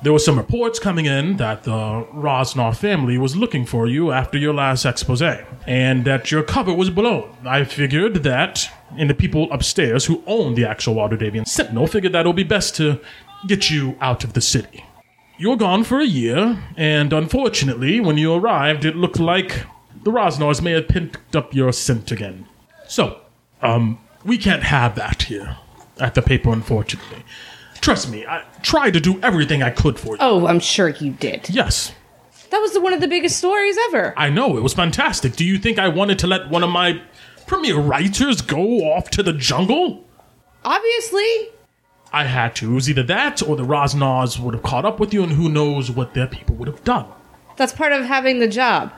There 0.00 0.12
were 0.12 0.20
some 0.20 0.38
reports 0.38 0.78
coming 0.78 1.06
in 1.06 1.38
that 1.38 1.64
the 1.64 1.72
Rosznar 2.14 2.76
family 2.76 3.18
was 3.18 3.34
looking 3.34 3.66
for 3.66 3.88
you 3.88 4.12
after 4.12 4.38
your 4.38 4.54
last 4.54 4.86
expose, 4.86 5.22
and 5.66 6.04
that 6.04 6.30
your 6.30 6.44
cover 6.44 6.72
was 6.72 6.88
blown. 6.88 7.36
I 7.44 7.64
figured 7.64 8.22
that, 8.22 8.70
and 8.96 9.10
the 9.10 9.14
people 9.14 9.52
upstairs 9.52 10.04
who 10.04 10.22
own 10.24 10.54
the 10.54 10.66
actual 10.66 10.94
Waterdhavian 10.94 11.48
Sentinel 11.48 11.88
figured 11.88 12.12
that 12.12 12.26
it 12.26 12.28
would 12.28 12.36
be 12.36 12.44
best 12.44 12.76
to 12.76 13.00
get 13.48 13.70
you 13.70 13.96
out 14.00 14.22
of 14.22 14.34
the 14.34 14.40
city. 14.40 14.84
You 15.36 15.50
were 15.50 15.56
gone 15.56 15.82
for 15.82 15.98
a 15.98 16.06
year, 16.06 16.62
and 16.76 17.12
unfortunately, 17.12 17.98
when 17.98 18.18
you 18.18 18.32
arrived, 18.32 18.84
it 18.84 18.94
looked 18.94 19.18
like 19.18 19.64
the 20.08 20.14
Rosznars 20.14 20.62
may 20.62 20.72
have 20.72 20.88
picked 20.88 21.36
up 21.36 21.52
your 21.52 21.70
scent 21.70 22.10
again. 22.10 22.46
So, 22.86 23.20
um, 23.60 23.98
we 24.24 24.38
can't 24.38 24.62
have 24.62 24.94
that 24.94 25.24
here 25.24 25.58
at 26.00 26.14
the 26.14 26.22
paper, 26.22 26.50
unfortunately. 26.50 27.24
Trust 27.82 28.10
me, 28.10 28.24
I 28.26 28.42
tried 28.62 28.94
to 28.94 29.00
do 29.00 29.20
everything 29.22 29.62
I 29.62 29.68
could 29.70 29.98
for 29.98 30.14
you. 30.14 30.18
Oh, 30.20 30.46
I'm 30.46 30.60
sure 30.60 30.88
you 30.88 31.12
did. 31.12 31.50
Yes, 31.50 31.92
That 32.50 32.58
was 32.60 32.78
one 32.78 32.94
of 32.94 33.02
the 33.02 33.08
biggest 33.08 33.36
stories 33.36 33.76
ever. 33.88 34.14
I 34.16 34.30
know, 34.30 34.56
it 34.56 34.62
was 34.62 34.72
fantastic. 34.72 35.36
Do 35.36 35.44
you 35.44 35.58
think 35.58 35.78
I 35.78 35.88
wanted 35.88 36.18
to 36.20 36.26
let 36.26 36.48
one 36.48 36.64
of 36.64 36.70
my 36.70 37.02
premier 37.46 37.76
writers 37.78 38.40
go 38.40 38.90
off 38.90 39.10
to 39.10 39.22
the 39.22 39.34
jungle? 39.34 40.04
Obviously. 40.64 41.50
I 42.14 42.24
had 42.24 42.56
to. 42.56 42.70
It 42.72 42.74
was 42.74 42.88
either 42.88 43.02
that 43.02 43.42
or 43.42 43.56
the 43.56 43.66
Rosznars 43.66 44.40
would 44.40 44.54
have 44.54 44.62
caught 44.62 44.86
up 44.86 44.98
with 44.98 45.12
you, 45.12 45.22
and 45.22 45.32
who 45.32 45.50
knows 45.50 45.90
what 45.90 46.14
their 46.14 46.26
people 46.26 46.54
would 46.56 46.68
have 46.68 46.82
done. 46.82 47.04
That's 47.56 47.74
part 47.74 47.92
of 47.92 48.06
having 48.06 48.38
the 48.38 48.48
job. 48.48 48.90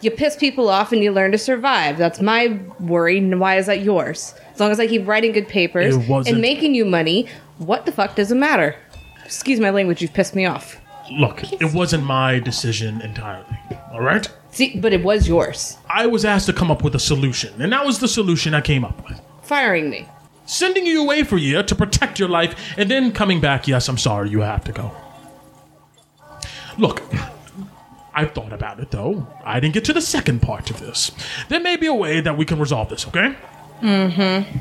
You 0.00 0.10
piss 0.10 0.36
people 0.36 0.68
off 0.68 0.92
and 0.92 1.02
you 1.02 1.10
learn 1.12 1.32
to 1.32 1.38
survive. 1.38 1.96
That's 1.98 2.20
my 2.20 2.58
worry. 2.80 3.18
And 3.18 3.40
why 3.40 3.56
is 3.56 3.66
that 3.66 3.80
yours? 3.80 4.34
As 4.52 4.60
long 4.60 4.70
as 4.70 4.78
I 4.78 4.86
keep 4.86 5.06
writing 5.06 5.32
good 5.32 5.48
papers 5.48 5.96
It 5.96 6.08
wasn't- 6.08 6.34
and 6.34 6.42
making 6.42 6.74
you 6.74 6.84
money, 6.84 7.26
what 7.58 7.86
the 7.86 7.92
fuck 7.92 8.14
does 8.14 8.30
it 8.30 8.36
matter? 8.36 8.76
Excuse 9.24 9.58
my 9.58 9.70
language, 9.70 10.02
you've 10.02 10.12
pissed 10.12 10.34
me 10.34 10.44
off. 10.46 10.80
Look, 11.10 11.42
it 11.52 11.72
wasn't 11.72 12.04
my 12.04 12.40
decision 12.40 13.00
entirely. 13.00 13.56
All 13.92 14.00
right? 14.00 14.28
See, 14.50 14.78
but 14.78 14.92
it 14.92 15.02
was 15.04 15.28
yours. 15.28 15.76
I 15.88 16.06
was 16.06 16.24
asked 16.24 16.46
to 16.46 16.52
come 16.52 16.70
up 16.70 16.82
with 16.82 16.94
a 16.94 16.98
solution, 16.98 17.60
and 17.62 17.72
that 17.72 17.84
was 17.86 17.98
the 18.00 18.08
solution 18.08 18.54
I 18.54 18.60
came 18.60 18.84
up 18.84 19.08
with. 19.08 19.20
Firing 19.42 19.88
me. 19.90 20.06
Sending 20.46 20.84
you 20.86 21.02
away 21.02 21.22
for 21.24 21.36
a 21.36 21.40
year 21.40 21.62
to 21.62 21.74
protect 21.74 22.18
your 22.18 22.28
life, 22.28 22.54
and 22.76 22.90
then 22.90 23.12
coming 23.12 23.40
back, 23.40 23.66
yes, 23.68 23.88
I'm 23.88 23.98
sorry, 23.98 24.30
you 24.30 24.40
have 24.40 24.64
to 24.64 24.72
go. 24.72 24.90
Look, 26.78 27.02
I've 28.16 28.32
thought 28.32 28.54
about 28.54 28.80
it, 28.80 28.90
though. 28.90 29.26
I 29.44 29.60
didn't 29.60 29.74
get 29.74 29.84
to 29.84 29.92
the 29.92 30.00
second 30.00 30.40
part 30.40 30.70
of 30.70 30.80
this. 30.80 31.12
There 31.50 31.60
may 31.60 31.76
be 31.76 31.86
a 31.86 31.92
way 31.92 32.20
that 32.22 32.38
we 32.38 32.46
can 32.46 32.58
resolve 32.58 32.88
this, 32.88 33.06
okay? 33.06 33.36
Mm-hmm. 33.82 34.58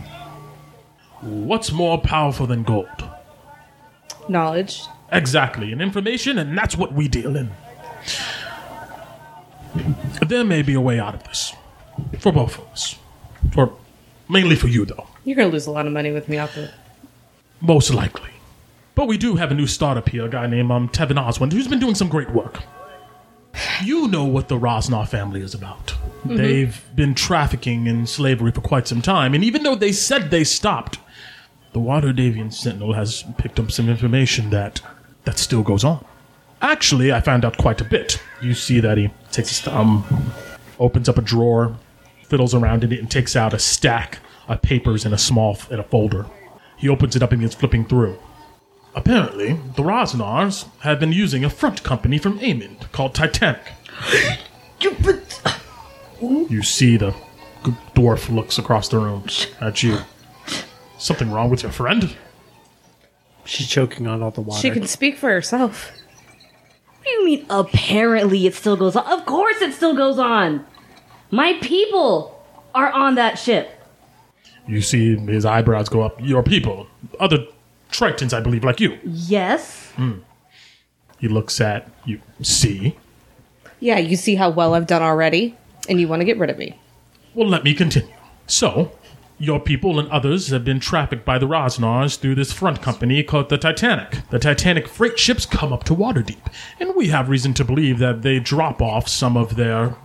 What's 1.48 1.72
more 1.72 1.98
powerful 1.98 2.48
than 2.48 2.64
gold? 2.64 3.10
Knowledge. 4.28 4.82
Exactly, 5.10 5.72
and 5.72 5.82
information, 5.82 6.38
and 6.38 6.58
that's 6.58 6.78
what 6.78 6.92
we 6.92 7.08
deal 7.08 7.38
in. 7.38 7.50
There 10.28 10.44
may 10.44 10.62
be 10.62 10.74
a 10.74 10.82
way 10.82 11.00
out 11.00 11.16
of 11.16 11.24
this. 11.24 11.54
For 12.20 12.34
both 12.34 12.58
of 12.58 12.68
us. 12.74 12.98
For 13.54 13.74
mainly 14.28 14.58
for 14.58 14.68
you, 14.68 14.84
though. 14.84 15.08
You're 15.24 15.38
gonna 15.38 15.48
lose 15.48 15.66
a 15.66 15.72
lot 15.72 15.88
of 15.88 15.94
money 15.94 16.12
with 16.12 16.28
me 16.28 16.38
out 16.38 16.54
there. 16.56 16.74
Most 17.62 17.94
likely. 17.94 18.32
But 18.96 19.08
we 19.08 19.18
do 19.18 19.36
have 19.36 19.50
a 19.52 19.54
new 19.54 19.68
startup 19.68 20.10
here, 20.10 20.26
a 20.26 20.30
guy 20.30 20.46
named 20.48 20.72
um, 20.72 20.90
Tevin 20.90 21.18
Oswald, 21.22 21.54
who's 21.54 21.70
been 21.70 21.80
doing 21.80 21.96
some 21.96 22.10
great 22.10 22.32
work. 22.32 22.62
You 23.84 24.08
know 24.08 24.26
what 24.26 24.48
the 24.48 24.60
Rosznar 24.60 25.08
family 25.08 25.42
is 25.42 25.54
about. 25.54 25.88
Mm-hmm. 25.88 26.36
They've 26.36 26.96
been 26.96 27.16
trafficking 27.16 27.88
in 27.88 28.08
slavery 28.08 28.52
for 28.52 28.62
quite 28.62 28.88
some 28.88 29.02
time, 29.02 29.34
and 29.34 29.44
even 29.44 29.64
though 29.64 29.76
they 29.76 29.92
said 29.92 30.32
they 30.32 30.44
stopped, 30.44 31.00
the 31.74 31.80
Waterdhavian 31.80 32.54
Sentinel 32.54 32.94
has 32.94 33.24
picked 33.38 33.60
up 33.60 33.72
some 33.72 33.90
information 33.90 34.50
that 34.50 34.82
that 35.26 35.38
still 35.38 35.64
goes 35.64 35.84
on. 35.84 36.06
Actually, 36.62 37.12
I 37.12 37.20
found 37.20 37.44
out 37.44 37.58
quite 37.58 37.82
a 37.82 37.84
bit. 37.84 38.22
You 38.42 38.54
see 38.54 38.80
that 38.80 38.98
he 38.98 39.12
takes 39.32 39.50
his 39.50 39.62
thumb, 39.62 40.32
opens 40.80 41.10
up 41.10 41.18
a 41.18 41.22
drawer, 41.22 41.76
fiddles 42.24 42.56
around 42.56 42.84
in 42.84 42.92
it, 42.92 43.00
and 43.00 43.12
takes 43.12 43.36
out 43.36 43.54
a 43.54 43.60
stack 43.60 44.20
of 44.48 44.62
papers 44.62 45.06
in 45.06 45.14
a 45.14 45.18
small 45.18 45.58
in 45.70 45.80
a 45.80 45.84
folder. 45.84 46.26
He 46.78 46.90
opens 46.90 47.16
it 47.16 47.24
up 47.24 47.32
and 47.32 47.42
begins 47.42 47.56
flipping 47.56 47.86
through. 47.86 48.18
Apparently, 48.96 49.54
the 49.76 49.84
Rosznars 49.84 50.68
have 50.80 51.00
been 51.00 51.12
using 51.12 51.44
a 51.44 51.50
front 51.50 51.84
company 51.84 52.18
from 52.18 52.40
Amond 52.40 52.92
called 52.94 53.14
Titanic. 53.14 53.62
You 56.22 56.64
see 56.64 56.96
the 56.96 57.14
dwarf 57.94 58.34
looks 58.34 58.58
across 58.58 58.88
the 58.88 58.98
room 59.00 59.26
at 59.60 59.84
you. 59.84 60.00
Something 60.98 61.30
wrong 61.32 61.50
with 61.50 61.64
your 61.64 61.72
friend? 61.72 62.16
She's 63.44 63.68
choking 63.68 64.08
on 64.08 64.24
all 64.24 64.32
the 64.32 64.42
water. 64.42 64.62
She 64.62 64.72
can 64.72 64.88
speak 64.88 65.18
for 65.18 65.30
herself. 65.30 65.92
What 66.88 67.04
do 67.04 67.10
you 67.10 67.26
mean, 67.26 67.46
apparently 67.50 68.48
it 68.48 68.56
still 68.56 68.78
goes 68.78 68.96
on? 68.96 69.06
Of 69.06 69.26
course 69.26 69.62
it 69.62 69.74
still 69.74 69.96
goes 69.96 70.18
on! 70.18 70.66
My 71.32 71.54
people 71.62 72.44
are 72.74 72.92
on 72.92 73.16
that 73.16 73.38
ship. 73.38 73.70
You 74.68 74.82
see 74.82 75.16
his 75.18 75.46
eyebrows 75.46 75.90
go 75.90 76.02
up. 76.02 76.20
Your 76.22 76.44
people, 76.44 76.88
other 77.20 77.46
Tritons, 77.92 78.34
I 78.34 78.40
believe, 78.40 78.64
like 78.64 78.80
you. 78.80 78.98
Yes? 79.04 79.92
Hmm. 79.96 80.20
He 81.20 81.28
looks 81.28 81.62
at 81.62 81.90
you. 82.06 82.22
See? 82.42 82.98
Yeah, 83.80 84.00
you 84.00 84.16
see 84.16 84.36
how 84.36 84.50
well 84.50 84.74
I've 84.74 84.88
done 84.88 85.02
already, 85.02 85.56
and 85.88 86.00
you 86.00 86.08
want 86.08 86.22
to 86.22 86.26
get 86.26 86.38
rid 86.38 86.50
of 86.50 86.58
me. 86.58 86.80
Well, 87.34 87.48
let 87.48 87.64
me 87.64 87.74
continue. 87.74 88.12
So, 88.48 88.92
your 89.38 89.60
people 89.60 90.00
and 90.00 90.10
others 90.10 90.48
have 90.48 90.64
been 90.64 90.80
trafficked 90.80 91.26
by 91.26 91.38
the 91.38 91.48
Rosznars 91.48 92.18
through 92.18 92.36
this 92.36 92.54
front 92.54 92.82
company 92.82 93.22
called 93.24 93.50
the 93.50 93.58
Titanic. 93.58 94.20
The 94.30 94.40
Titanic 94.40 94.88
freight 94.88 95.20
ships 95.20 95.46
come 95.46 95.74
up 95.74 95.84
to 95.86 95.96
Waterdeep, 95.96 96.54
and 96.80 96.96
we 96.96 97.10
have 97.10 97.28
reason 97.30 97.54
to 97.56 97.66
believe 97.66 98.00
that 98.00 98.22
they 98.22 98.40
drop 98.40 98.82
off 98.82 99.08
some 99.08 99.36
of 99.36 99.56
their 99.56 99.96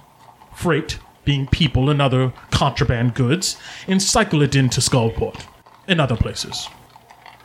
freight, 0.55 0.99
being 1.25 1.47
people 1.47 1.91
and 1.91 2.03
other 2.03 2.33
contraband 2.51 3.15
goods, 3.15 3.57
and 3.87 4.03
cycle 4.03 4.43
it 4.43 4.57
into 4.57 4.81
Skullport 4.81 5.45
and 5.87 6.01
other 6.01 6.17
places. 6.17 6.69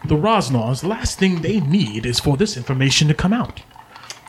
The 0.08 0.16
Rosznars, 0.16 0.82
the 0.82 0.88
last 0.88 1.18
thing 1.18 1.42
they 1.42 1.60
need 1.60 2.06
is 2.06 2.20
for 2.20 2.38
this 2.38 2.56
information 2.56 3.08
to 3.08 3.14
come 3.14 3.34
out. 3.34 3.62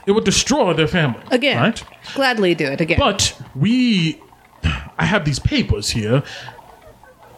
It 0.07 0.13
would 0.13 0.25
destroy 0.25 0.73
their 0.73 0.87
family. 0.87 1.21
Again. 1.31 1.61
Right? 1.61 1.85
Gladly 2.15 2.55
do 2.55 2.67
it 2.67 2.81
again. 2.81 2.99
But 2.99 3.39
we, 3.55 4.21
I 4.99 5.05
have 5.05 5.25
these 5.25 5.39
papers 5.39 5.91
here, 5.91 6.23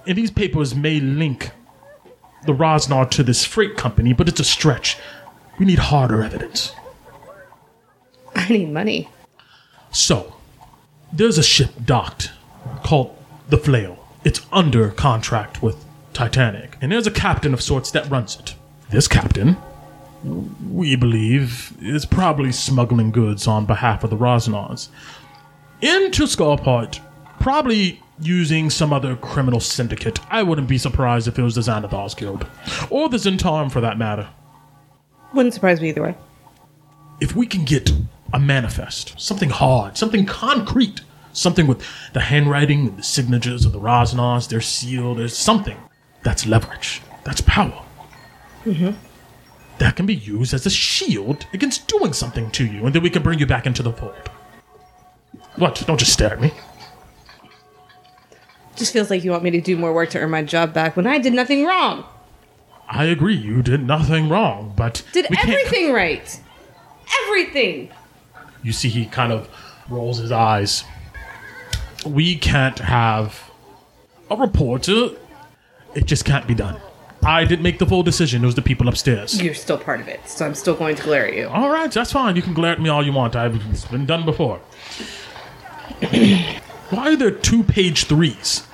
and 0.06 0.16
these 0.16 0.30
papers 0.30 0.74
may 0.74 1.00
link 1.00 1.50
the 2.46 2.52
Rosznar 2.52 3.10
to 3.10 3.22
this 3.22 3.44
freight 3.44 3.76
company, 3.76 4.12
but 4.12 4.28
it's 4.28 4.40
a 4.40 4.44
stretch. 4.44 4.96
We 5.58 5.66
need 5.66 5.78
harder 5.80 6.22
evidence. 6.22 6.72
I 8.36 8.48
need 8.48 8.70
money. 8.70 9.08
So, 9.90 10.36
there's 11.12 11.38
a 11.38 11.42
ship 11.42 11.70
docked 11.84 12.30
called 12.84 13.16
the 13.48 13.58
Flail. 13.58 13.98
It's 14.24 14.46
under 14.52 14.90
contract 14.90 15.62
with 15.62 15.84
Titanic, 16.18 16.76
and 16.80 16.90
there's 16.90 17.06
a 17.06 17.12
captain 17.12 17.54
of 17.54 17.62
sorts 17.62 17.92
that 17.92 18.10
runs 18.10 18.36
it. 18.40 18.56
This 18.90 19.06
captain, 19.06 19.56
we 20.68 20.96
believe, 20.96 21.72
is 21.80 22.04
probably 22.04 22.50
smuggling 22.50 23.12
goods 23.12 23.46
on 23.46 23.66
behalf 23.66 24.02
of 24.02 24.10
the 24.10 24.16
Rosznars 24.16 24.88
into 25.80 26.24
Skullport, 26.24 26.98
probably 27.38 28.02
using 28.20 28.68
some 28.68 28.92
other 28.92 29.14
criminal 29.14 29.60
syndicate. 29.60 30.18
I 30.28 30.42
wouldn't 30.42 30.66
be 30.66 30.76
surprised 30.76 31.28
if 31.28 31.38
it 31.38 31.42
was 31.42 31.54
the 31.54 31.60
Xanathar's 31.60 32.16
Guild, 32.16 32.48
or 32.90 33.08
the 33.08 33.16
Zhentarim 33.18 33.70
for 33.70 33.80
that 33.80 33.96
matter. 33.96 34.28
Wouldn't 35.34 35.54
surprise 35.54 35.80
me 35.80 35.90
either 35.90 36.02
way. 36.02 36.16
if 37.20 37.36
we 37.36 37.46
can 37.46 37.64
get 37.64 37.92
a 38.32 38.40
manifest, 38.40 39.14
something 39.20 39.50
hard, 39.50 39.96
something 39.96 40.26
concrete, 40.26 41.00
something 41.32 41.68
with 41.68 41.80
the 42.12 42.20
handwriting 42.20 42.88
and 42.88 42.98
the 42.98 43.02
signatures 43.04 43.64
of 43.64 43.72
the 43.72 43.78
Rosznars, 43.80 44.48
their 44.48 44.60
seal, 44.60 45.14
there's 45.14 45.36
something 45.36 45.76
that's 46.22 46.46
leverage, 46.46 47.00
that's 47.24 47.40
power. 47.42 47.82
Mm-hmm. 48.64 48.90
That 49.78 49.94
can 49.96 50.06
be 50.06 50.14
used 50.14 50.52
as 50.54 50.66
a 50.66 50.70
shield 50.70 51.46
against 51.52 51.86
doing 51.88 52.12
something 52.12 52.50
to 52.52 52.66
you, 52.66 52.84
and 52.84 52.94
then 52.94 53.02
we 53.02 53.10
can 53.10 53.22
bring 53.22 53.38
you 53.38 53.46
back 53.46 53.66
into 53.66 53.82
the 53.82 53.92
fold. 53.92 54.30
What? 55.56 55.82
Don't 55.86 55.98
just 55.98 56.12
stare 56.12 56.32
at 56.32 56.40
me. 56.40 56.52
Just 58.76 58.92
feels 58.92 59.10
like 59.10 59.24
you 59.24 59.30
want 59.30 59.42
me 59.42 59.50
to 59.50 59.60
do 59.60 59.76
more 59.76 59.92
work 59.92 60.10
to 60.10 60.18
earn 60.20 60.30
my 60.30 60.42
job 60.42 60.72
back 60.72 60.96
when 60.96 61.06
I 61.06 61.18
did 61.18 61.32
nothing 61.32 61.64
wrong. 61.64 62.04
I 62.88 63.04
agree, 63.04 63.34
you 63.36 63.62
did 63.62 63.84
nothing 63.84 64.28
wrong, 64.28 64.72
but 64.76 65.02
Did 65.12 65.26
we 65.28 65.36
can't- 65.36 65.48
everything 65.50 65.92
right. 65.92 66.40
Everything. 67.24 67.90
You 68.62 68.72
see, 68.72 68.88
he 68.88 69.06
kind 69.06 69.32
of 69.32 69.48
rolls 69.88 70.18
his 70.18 70.32
eyes. 70.32 70.84
We 72.06 72.36
can't 72.36 72.78
have 72.78 73.50
a 74.30 74.36
reporter. 74.36 75.10
It 75.98 76.06
just 76.06 76.24
can't 76.24 76.46
be 76.46 76.54
done. 76.54 76.80
I 77.24 77.44
didn't 77.44 77.64
make 77.64 77.80
the 77.80 77.86
full 77.86 78.04
decision. 78.04 78.44
It 78.44 78.46
was 78.46 78.54
the 78.54 78.62
people 78.62 78.86
upstairs. 78.86 79.42
You're 79.42 79.52
still 79.52 79.76
part 79.76 80.00
of 80.00 80.06
it, 80.06 80.20
so 80.28 80.46
I'm 80.46 80.54
still 80.54 80.76
going 80.76 80.94
to 80.94 81.02
glare 81.02 81.26
at 81.26 81.34
you. 81.34 81.48
All 81.48 81.70
right, 81.70 81.90
that's 81.90 82.12
fine. 82.12 82.36
You 82.36 82.42
can 82.42 82.54
glare 82.54 82.70
at 82.70 82.80
me 82.80 82.88
all 82.88 83.04
you 83.04 83.12
want. 83.12 83.34
I've 83.34 83.56
it's 83.68 83.84
been 83.84 84.06
done 84.06 84.24
before. 84.24 84.58
Why 86.90 87.08
are 87.12 87.16
there 87.16 87.32
two 87.32 87.64
page 87.64 88.04
threes? 88.04 88.64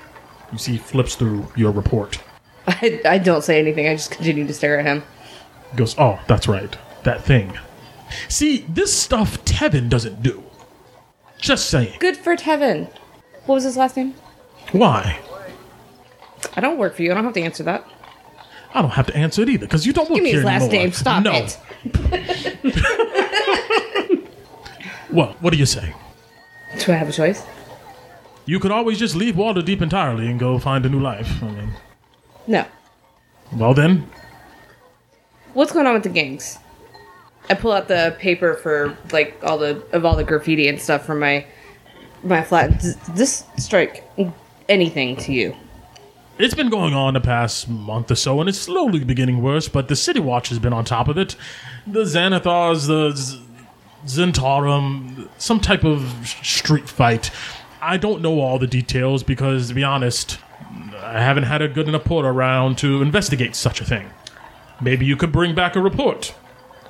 You 0.52 0.58
see, 0.58 0.76
flips 0.76 1.14
through 1.14 1.46
your 1.56 1.72
report. 1.72 2.22
I, 2.66 3.00
I 3.06 3.16
don't 3.16 3.42
say 3.42 3.58
anything. 3.58 3.88
I 3.88 3.94
just 3.94 4.10
continue 4.10 4.46
to 4.46 4.52
stare 4.52 4.78
at 4.78 4.84
him. 4.84 5.02
He 5.70 5.78
goes, 5.78 5.94
"Oh, 5.98 6.20
that's 6.26 6.46
right. 6.46 6.76
That 7.04 7.24
thing. 7.24 7.58
See, 8.28 8.66
this 8.68 8.92
stuff 8.92 9.42
Tevin 9.46 9.88
doesn't 9.88 10.22
do. 10.22 10.44
Just 11.38 11.70
saying. 11.70 11.96
Good 12.00 12.18
for 12.18 12.36
Tevin. 12.36 12.90
What 13.46 13.54
was 13.54 13.64
his 13.64 13.78
last 13.78 13.96
name? 13.96 14.12
Why? 14.72 15.18
I 16.56 16.60
don't 16.60 16.78
work 16.78 16.94
for 16.96 17.02
you. 17.02 17.10
I 17.10 17.14
don't 17.14 17.24
have 17.24 17.34
to 17.34 17.42
answer 17.42 17.62
that. 17.64 17.86
I 18.74 18.82
don't 18.82 18.90
have 18.90 19.06
to 19.06 19.16
answer 19.16 19.42
it 19.42 19.48
either 19.48 19.66
because 19.66 19.86
you 19.86 19.92
don't 19.92 20.08
work 20.10 20.16
Give 20.16 20.24
me 20.24 20.30
here 20.30 20.38
his 20.40 20.44
last 20.44 20.62
anymore. 20.64 20.82
name. 20.84 20.92
Stop 20.92 21.22
no. 21.22 21.32
it. 21.32 21.58
Well, 25.10 25.36
what 25.40 25.52
do 25.52 25.58
you 25.58 25.66
say? 25.66 25.94
Do 26.80 26.90
I 26.92 26.96
have 26.96 27.08
a 27.08 27.12
choice? 27.12 27.44
You 28.46 28.58
could 28.58 28.72
always 28.72 28.98
just 28.98 29.14
leave 29.14 29.36
Waterdeep 29.36 29.80
entirely 29.80 30.26
and 30.28 30.40
go 30.40 30.58
find 30.58 30.84
a 30.84 30.88
new 30.88 30.98
life. 30.98 31.40
I 31.40 31.50
mean, 31.50 31.70
No. 32.48 32.66
well 33.52 33.74
then, 33.74 34.08
What's 35.52 35.70
going 35.72 35.86
on 35.86 35.94
with 35.94 36.02
the 36.02 36.08
gangs? 36.08 36.58
I 37.48 37.54
pull 37.54 37.70
out 37.70 37.86
the 37.86 38.16
paper 38.18 38.54
for 38.54 38.96
like 39.12 39.38
all 39.44 39.56
the 39.56 39.84
of 39.92 40.04
all 40.04 40.16
the 40.16 40.24
graffiti 40.24 40.66
and 40.66 40.80
stuff 40.80 41.06
from 41.06 41.20
my 41.20 41.46
my 42.24 42.42
flat. 42.42 42.80
Does 42.80 42.96
this 43.10 43.44
strike 43.56 44.02
anything 44.68 45.14
to 45.18 45.32
you? 45.32 45.54
It's 46.36 46.54
been 46.54 46.68
going 46.68 46.94
on 46.94 47.14
the 47.14 47.20
past 47.20 47.68
month 47.68 48.10
or 48.10 48.16
so, 48.16 48.40
and 48.40 48.48
it's 48.48 48.58
slowly 48.58 49.04
beginning 49.04 49.40
worse. 49.40 49.68
But 49.68 49.86
the 49.86 49.94
City 49.94 50.18
Watch 50.18 50.48
has 50.48 50.58
been 50.58 50.72
on 50.72 50.84
top 50.84 51.06
of 51.06 51.16
it. 51.16 51.36
The 51.86 52.02
Xanathars, 52.02 52.88
the 52.88 53.12
Z- 53.14 53.40
Zhentarim, 54.06 55.28
some 55.38 55.60
type 55.60 55.84
of 55.84 56.02
street 56.42 56.88
fight. 56.88 57.30
I 57.80 57.98
don't 57.98 58.20
know 58.20 58.40
all 58.40 58.58
the 58.58 58.66
details 58.66 59.22
because, 59.22 59.68
to 59.68 59.74
be 59.74 59.84
honest, 59.84 60.38
I 60.96 61.20
haven't 61.22 61.44
had 61.44 61.62
a 61.62 61.68
good 61.68 61.86
enough 61.86 62.02
report 62.02 62.26
around 62.26 62.78
to 62.78 63.00
investigate 63.00 63.54
such 63.54 63.80
a 63.80 63.84
thing. 63.84 64.10
Maybe 64.80 65.06
you 65.06 65.16
could 65.16 65.30
bring 65.30 65.54
back 65.54 65.76
a 65.76 65.80
report 65.80 66.34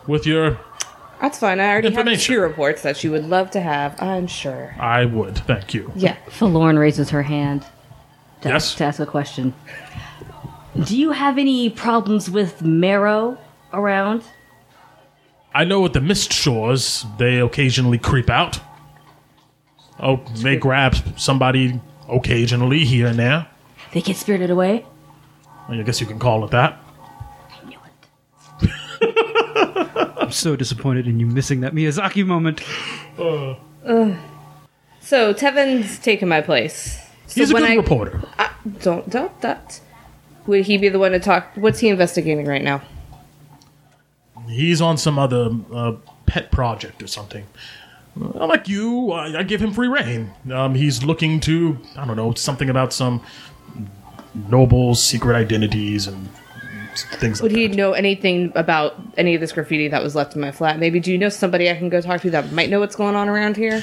with 0.06 0.24
your. 0.24 0.58
That's 1.20 1.38
fine. 1.38 1.60
I 1.60 1.68
already 1.70 1.90
have 1.92 2.20
two 2.20 2.40
reports 2.40 2.80
that 2.82 3.04
you 3.04 3.10
would 3.10 3.24
love 3.26 3.50
to 3.50 3.60
have. 3.60 4.00
I'm 4.00 4.26
sure. 4.26 4.74
I 4.78 5.04
would, 5.04 5.36
thank 5.38 5.74
you. 5.74 5.92
Yeah. 5.94 6.16
Forlorn 6.30 6.78
raises 6.78 7.10
her 7.10 7.22
hand 7.22 7.64
to, 8.44 8.50
Yes? 8.50 8.74
to 8.76 8.84
ask 8.84 9.00
a 9.00 9.06
question. 9.06 9.52
Do 10.84 10.96
you 10.96 11.12
have 11.12 11.38
any 11.38 11.70
problems 11.70 12.30
with 12.30 12.62
merrow 12.62 13.38
around? 13.72 14.22
I 15.54 15.64
know 15.64 15.84
at 15.84 15.92
the 15.92 16.00
Mist 16.00 16.32
Shores, 16.32 17.04
they 17.18 17.38
occasionally 17.40 17.98
creep 17.98 18.28
out. 18.28 18.60
Oh, 20.00 20.16
they 20.36 20.56
grab 20.56 20.96
somebody 21.16 21.80
occasionally 22.08 22.84
here 22.84 23.06
and 23.06 23.18
there. 23.18 23.46
They 23.92 24.00
get 24.00 24.16
spirited 24.16 24.50
away? 24.50 24.84
I 25.68 25.80
guess 25.82 26.00
you 26.00 26.06
can 26.06 26.18
call 26.18 26.44
it 26.44 26.50
that. 26.50 26.78
I 27.62 27.68
knew 27.68 27.78
it. 28.62 30.16
I'm 30.18 30.32
so 30.32 30.56
disappointed 30.56 31.06
in 31.06 31.20
you 31.20 31.26
missing 31.26 31.60
that 31.60 31.72
Miyazaki 31.72 32.26
moment. 32.26 32.60
Uh. 33.18 33.54
Uh, 33.86 34.16
so 35.00 35.32
Tevin's 35.32 35.98
taken 36.00 36.28
my 36.28 36.40
place. 36.40 36.98
So 37.26 37.40
He's 37.40 37.50
a 37.50 37.54
good 37.54 37.62
I 37.64 37.75
reporter. 37.76 38.21
don't 38.81 39.09
doubt 39.09 39.40
that. 39.43 39.81
Would 40.47 40.66
he 40.66 40.76
be 40.78 40.88
the 40.88 40.99
one 40.99 41.12
to 41.12 41.21
talk? 41.21 41.49
What's 41.54 41.78
he 41.81 41.88
investigating 41.88 42.47
right 42.47 42.62
now? 42.62 42.83
He's 44.49 44.81
on 44.81 44.99
some 44.99 45.19
other 45.19 45.50
uh, 45.73 45.93
pet 46.26 46.50
project 46.52 47.02
or 47.02 47.07
something. 47.07 47.47
Uh, 48.21 48.47
like 48.47 48.69
you, 48.69 49.11
I, 49.12 49.38
I 49.38 49.43
give 49.43 49.61
him 49.62 49.73
free 49.73 49.88
reign. 49.88 50.33
Um, 50.52 50.75
he's 50.75 51.02
looking 51.02 51.40
to, 51.40 51.78
I 51.97 52.04
don't 52.07 52.16
know, 52.16 52.35
something 52.35 52.69
about 52.71 52.93
some 52.93 53.23
noble 54.50 54.95
secret 54.95 55.35
identities 55.35 56.07
and 56.07 56.28
things 57.19 57.40
Would 57.43 57.52
like 57.52 57.59
he 57.59 57.66
that. 57.69 57.76
know 57.76 57.93
anything 57.93 58.52
about 58.54 58.95
any 59.16 59.35
of 59.35 59.40
this 59.40 59.50
graffiti 59.52 59.88
that 59.88 60.02
was 60.02 60.14
left 60.14 60.35
in 60.35 60.40
my 60.40 60.52
flat? 60.52 60.78
Maybe 60.78 61.00
do 61.00 61.11
you 61.11 61.19
know 61.19 61.28
somebody 61.31 61.71
I 61.71 61.75
can 61.76 61.88
go 61.88 62.00
talk 62.00 62.21
to 62.21 62.31
that 62.31 62.52
might 62.52 62.69
know 62.71 62.81
what's 62.81 62.97
going 62.97 63.16
on 63.16 63.28
around 63.28 63.57
here? 63.57 63.83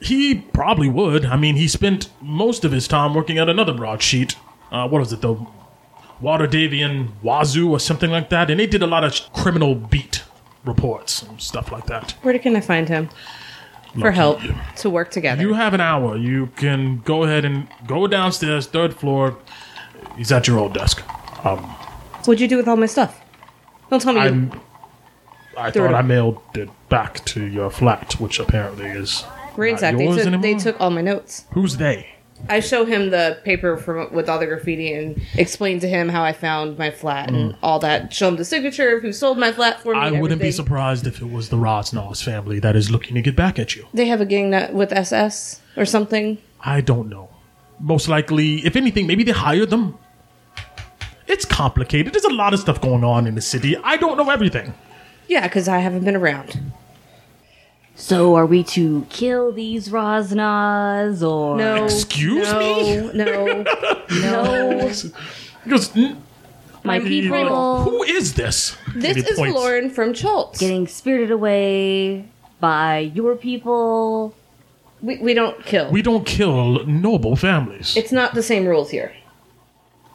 He 0.00 0.36
probably 0.36 0.88
would. 0.88 1.24
I 1.24 1.36
mean, 1.36 1.56
he 1.56 1.66
spent 1.68 2.10
most 2.20 2.64
of 2.64 2.72
his 2.72 2.86
time 2.86 3.14
working 3.14 3.38
at 3.38 3.48
another 3.48 3.72
broadsheet. 3.72 4.36
Uh, 4.70 4.88
what 4.88 5.00
was 5.00 5.12
it, 5.12 5.20
though? 5.20 5.48
Waterdhavian 6.22 7.08
Wazoo 7.22 7.70
or 7.70 7.80
something 7.80 8.10
like 8.10 8.28
that. 8.30 8.50
And 8.50 8.60
they 8.60 8.66
did 8.66 8.82
a 8.82 8.86
lot 8.86 9.04
of 9.04 9.14
criminal 9.32 9.74
beat 9.74 10.22
reports 10.64 11.22
and 11.22 11.40
stuff 11.40 11.72
like 11.72 11.86
that. 11.86 12.12
Where 12.22 12.38
can 12.38 12.54
I 12.56 12.60
find 12.60 12.88
him 12.88 13.08
for 13.98 14.10
help 14.10 14.42
you. 14.44 14.54
to 14.76 14.90
work 14.90 15.10
together? 15.10 15.40
You 15.42 15.54
have 15.54 15.74
an 15.74 15.80
hour. 15.80 16.16
You 16.16 16.48
can 16.56 17.00
go 17.00 17.24
ahead 17.24 17.44
and 17.44 17.68
go 17.86 18.06
downstairs, 18.06 18.66
third 18.66 18.94
floor. 18.94 19.38
He's 20.16 20.30
at 20.32 20.46
your 20.46 20.58
old 20.58 20.74
desk. 20.74 21.02
Um, 21.44 21.58
What'd 22.24 22.40
you 22.40 22.48
do 22.48 22.56
with 22.56 22.68
all 22.68 22.76
my 22.76 22.86
stuff? 22.86 23.20
Don't 23.90 24.02
tell 24.02 24.12
me. 24.12 24.20
I'm. 24.20 24.60
I 25.56 25.70
Third. 25.72 25.90
thought 25.90 25.94
I 25.94 26.02
mailed 26.02 26.40
it 26.54 26.68
back 26.88 27.24
to 27.26 27.42
your 27.44 27.68
flat, 27.70 28.20
which 28.20 28.38
apparently 28.38 28.86
is 28.86 29.24
ransacked. 29.58 29.98
not 29.98 30.16
They 30.16 30.24
took, 30.24 30.42
they 30.42 30.54
took 30.54 30.80
all 30.80 30.90
my 30.90 31.02
notes. 31.02 31.44
Who's 31.52 31.76
they? 31.76 32.14
I 32.48 32.60
show 32.60 32.84
him 32.84 33.10
the 33.10 33.40
paper 33.44 33.76
from 33.76 34.12
with 34.12 34.28
all 34.28 34.38
the 34.38 34.46
graffiti 34.46 34.92
and 34.92 35.20
explain 35.34 35.80
to 35.80 35.88
him 35.88 36.08
how 36.08 36.22
I 36.22 36.32
found 36.32 36.78
my 36.78 36.90
flat 36.90 37.30
and 37.30 37.56
all 37.62 37.80
that. 37.80 38.12
Show 38.12 38.28
him 38.28 38.36
the 38.36 38.44
signature 38.44 38.96
of 38.96 39.02
who 39.02 39.12
sold 39.12 39.38
my 39.38 39.50
flat 39.50 39.80
for 39.80 39.92
me. 39.92 39.98
Mm. 39.98 40.02
I 40.02 40.06
and 40.08 40.20
wouldn't 40.20 40.40
be 40.40 40.46
everything. 40.46 40.64
surprised 40.64 41.06
if 41.06 41.20
it 41.20 41.30
was 41.30 41.48
the 41.48 41.56
Rosnos 41.56 42.22
family 42.22 42.60
that 42.60 42.76
is 42.76 42.90
looking 42.90 43.16
to 43.16 43.22
get 43.22 43.34
back 43.34 43.58
at 43.58 43.74
you. 43.74 43.86
They 43.92 44.06
have 44.06 44.20
a 44.20 44.26
gang 44.26 44.50
that 44.50 44.72
with 44.72 44.92
SS 44.92 45.60
or 45.76 45.84
something. 45.84 46.38
I 46.60 46.80
don't 46.80 47.08
know. 47.08 47.30
Most 47.80 48.08
likely, 48.08 48.64
if 48.64 48.76
anything, 48.76 49.06
maybe 49.06 49.24
they 49.24 49.32
hired 49.32 49.70
them. 49.70 49.98
It's 51.26 51.44
complicated. 51.44 52.12
There's 52.12 52.24
a 52.24 52.32
lot 52.32 52.54
of 52.54 52.60
stuff 52.60 52.80
going 52.80 53.04
on 53.04 53.26
in 53.26 53.34
the 53.34 53.40
city. 53.40 53.76
I 53.76 53.96
don't 53.96 54.16
know 54.16 54.30
everything. 54.30 54.74
Yeah, 55.28 55.46
because 55.46 55.68
I 55.68 55.78
haven't 55.78 56.04
been 56.04 56.16
around. 56.16 56.58
So 57.98 58.36
are 58.36 58.46
we 58.46 58.62
to 58.64 59.04
kill 59.10 59.50
these 59.50 59.88
Rosnas 59.88 61.20
or 61.20 61.56
No. 61.56 61.84
Excuse 61.84 62.50
no, 62.50 62.60
me? 62.60 63.12
No. 63.12 63.64
No. 64.22 64.92
He 65.64 65.70
goes, 65.70 65.94
my 66.84 67.00
people 67.00 67.82
Who 67.82 68.02
is 68.04 68.34
this? 68.34 68.76
This 68.94 69.16
And 69.16 69.26
is 69.26 69.36
points. 69.36 69.54
Lauren 69.54 69.90
from 69.90 70.14
Chult. 70.14 70.58
getting 70.58 70.86
spirited 70.86 71.32
away 71.32 72.24
by 72.60 73.10
your 73.14 73.34
people? 73.34 74.34
We, 75.02 75.18
we 75.18 75.34
don't 75.34 75.62
kill. 75.66 75.90
We 75.90 76.00
don't 76.00 76.24
kill 76.24 76.86
noble 76.86 77.36
families. 77.36 77.96
it's 77.96 78.12
not 78.12 78.34
the 78.34 78.42
same 78.42 78.66
rules 78.66 78.90
here. 78.90 79.12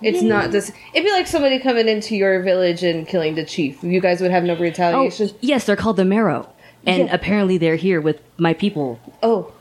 It's 0.01 0.21
not 0.21 0.51
this. 0.51 0.71
It'd 0.93 1.05
be 1.05 1.11
like 1.11 1.27
somebody 1.27 1.59
coming 1.59 1.87
into 1.87 2.15
your 2.15 2.41
village 2.41 2.83
and 2.83 3.07
killing 3.07 3.35
the 3.35 3.45
chief. 3.45 3.83
You 3.83 4.01
guys 4.01 4.19
would 4.21 4.31
have 4.31 4.43
no 4.43 4.55
retaliation. 4.55 4.95
Oh, 4.95 5.03
retaliation. 5.03 5.37
yes, 5.41 5.65
they're 5.65 5.75
called 5.75 5.97
the 5.97 6.05
Merrow. 6.05 6.52
And 6.85 7.07
Yeah. 7.07 7.13
apparently 7.15 7.57
they're 7.57 7.75
here 7.77 8.01
with 8.01 8.21
my 8.37 8.53
people. 8.53 8.99
Oh, 9.21 9.51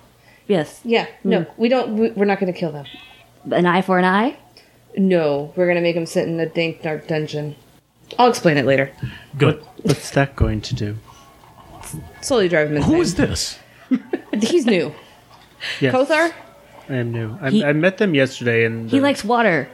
Yes. 0.48 0.80
yeah. 0.84 1.04
Mm. 1.24 1.24
No, 1.24 1.46
we 1.56 1.68
don't. 1.68 1.96
we- 1.96 2.10
We're 2.10 2.24
not 2.24 2.40
going 2.40 2.52
to 2.52 2.58
kill 2.58 2.72
them. 2.72 2.86
An 3.50 3.64
eye 3.66 3.82
for 3.82 3.98
an 3.98 4.04
eye? 4.04 4.36
No, 4.96 5.52
we're 5.56 5.66
going 5.66 5.76
to 5.76 5.82
make 5.82 5.94
them 5.94 6.06
sit 6.06 6.26
in 6.28 6.38
a 6.40 6.46
dank, 6.46 6.82
dark 6.82 7.06
dungeon. 7.06 7.54
I'll 8.18 8.28
explain 8.28 8.58
it 8.58 8.66
later. 8.66 8.90
Good. 9.38 9.62
What's 9.82 10.10
that 10.10 10.36
going 10.36 10.60
to 10.62 10.74
do? 10.74 10.96
Slowly 12.20 12.48
drive 12.48 12.68
him 12.70 12.76
insane. 12.76 12.94
Who 12.94 13.00
is 13.00 13.14
this? 13.14 13.58
He's 14.40 14.66
new. 14.66 14.92
Yes, 15.80 15.94
Kothar? 15.94 16.32
I 16.88 16.94
am 16.96 17.12
new. 17.12 17.38
I, 17.40 17.50
He- 17.50 17.64
I 17.64 17.72
met 17.72 17.98
them 17.98 18.14
yesterday, 18.14 18.64
and 18.64 18.90
He 18.90 19.00
likes 19.00 19.24
water. 19.24 19.68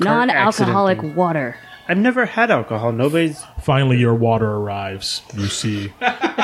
Non-alcoholic 0.00 0.98
accident 0.98 1.00
thing. 1.00 1.14
water. 1.16 1.56
I've 1.88 1.98
never 1.98 2.26
had 2.26 2.50
alcohol. 2.50 2.92
Nobody's. 2.92 3.42
Finally, 3.62 3.98
your 3.98 4.14
water 4.14 4.46
arrives. 4.50 5.22
You 5.34 5.46
see 5.46 5.92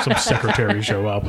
some 0.02 0.16
secretary 0.16 0.83
show 0.83 1.07
up. 1.07 1.24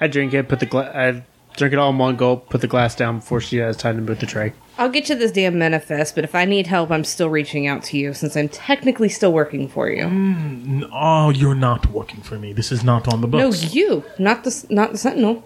I 0.00 0.06
drink 0.06 0.34
it. 0.34 0.48
Put 0.48 0.60
the 0.60 0.66
gla- 0.66 0.92
I 0.94 1.22
drink 1.56 1.72
it 1.72 1.78
all 1.78 1.90
in 1.90 1.98
one 1.98 2.16
gulp. 2.16 2.50
Put 2.50 2.60
the 2.60 2.66
glass 2.66 2.94
down 2.94 3.20
before 3.20 3.40
she 3.40 3.56
has 3.56 3.76
time 3.76 3.96
to 3.96 4.02
move 4.02 4.20
the 4.20 4.26
tray. 4.26 4.52
I'll 4.78 4.90
get 4.90 5.08
you 5.08 5.14
this 5.14 5.32
damn 5.32 5.58
manifest, 5.58 6.14
but 6.14 6.24
if 6.24 6.34
I 6.34 6.44
need 6.44 6.66
help, 6.66 6.90
I'm 6.90 7.04
still 7.04 7.30
reaching 7.30 7.66
out 7.66 7.82
to 7.84 7.96
you 7.96 8.12
since 8.12 8.36
I'm 8.36 8.50
technically 8.50 9.08
still 9.08 9.32
working 9.32 9.68
for 9.68 9.88
you. 9.88 10.04
Mm, 10.04 10.90
oh, 10.92 11.30
you're 11.30 11.54
not 11.54 11.86
working 11.90 12.20
for 12.20 12.38
me. 12.38 12.52
This 12.52 12.70
is 12.70 12.84
not 12.84 13.10
on 13.10 13.22
the 13.22 13.26
books. 13.26 13.62
No, 13.62 13.70
you, 13.70 14.04
not 14.18 14.44
the 14.44 14.66
not 14.68 14.92
the 14.92 14.98
Sentinel. 14.98 15.42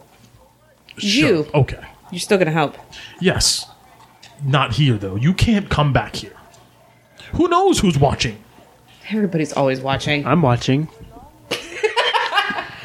Sure. 0.96 1.28
you. 1.28 1.46
Okay. 1.54 1.84
You're 2.10 2.18
still 2.18 2.38
gonna 2.38 2.50
help. 2.50 2.76
Yes. 3.20 3.66
Not 4.42 4.72
here, 4.72 4.96
though. 4.96 5.14
You 5.14 5.32
can't 5.32 5.68
come 5.68 5.92
back 5.92 6.16
here. 6.16 6.32
Who 7.32 7.48
knows 7.48 7.80
who's 7.80 7.98
watching? 7.98 8.42
Everybody's 9.10 9.52
always 9.52 9.80
watching. 9.80 10.26
I'm 10.26 10.42
watching. 10.42 10.88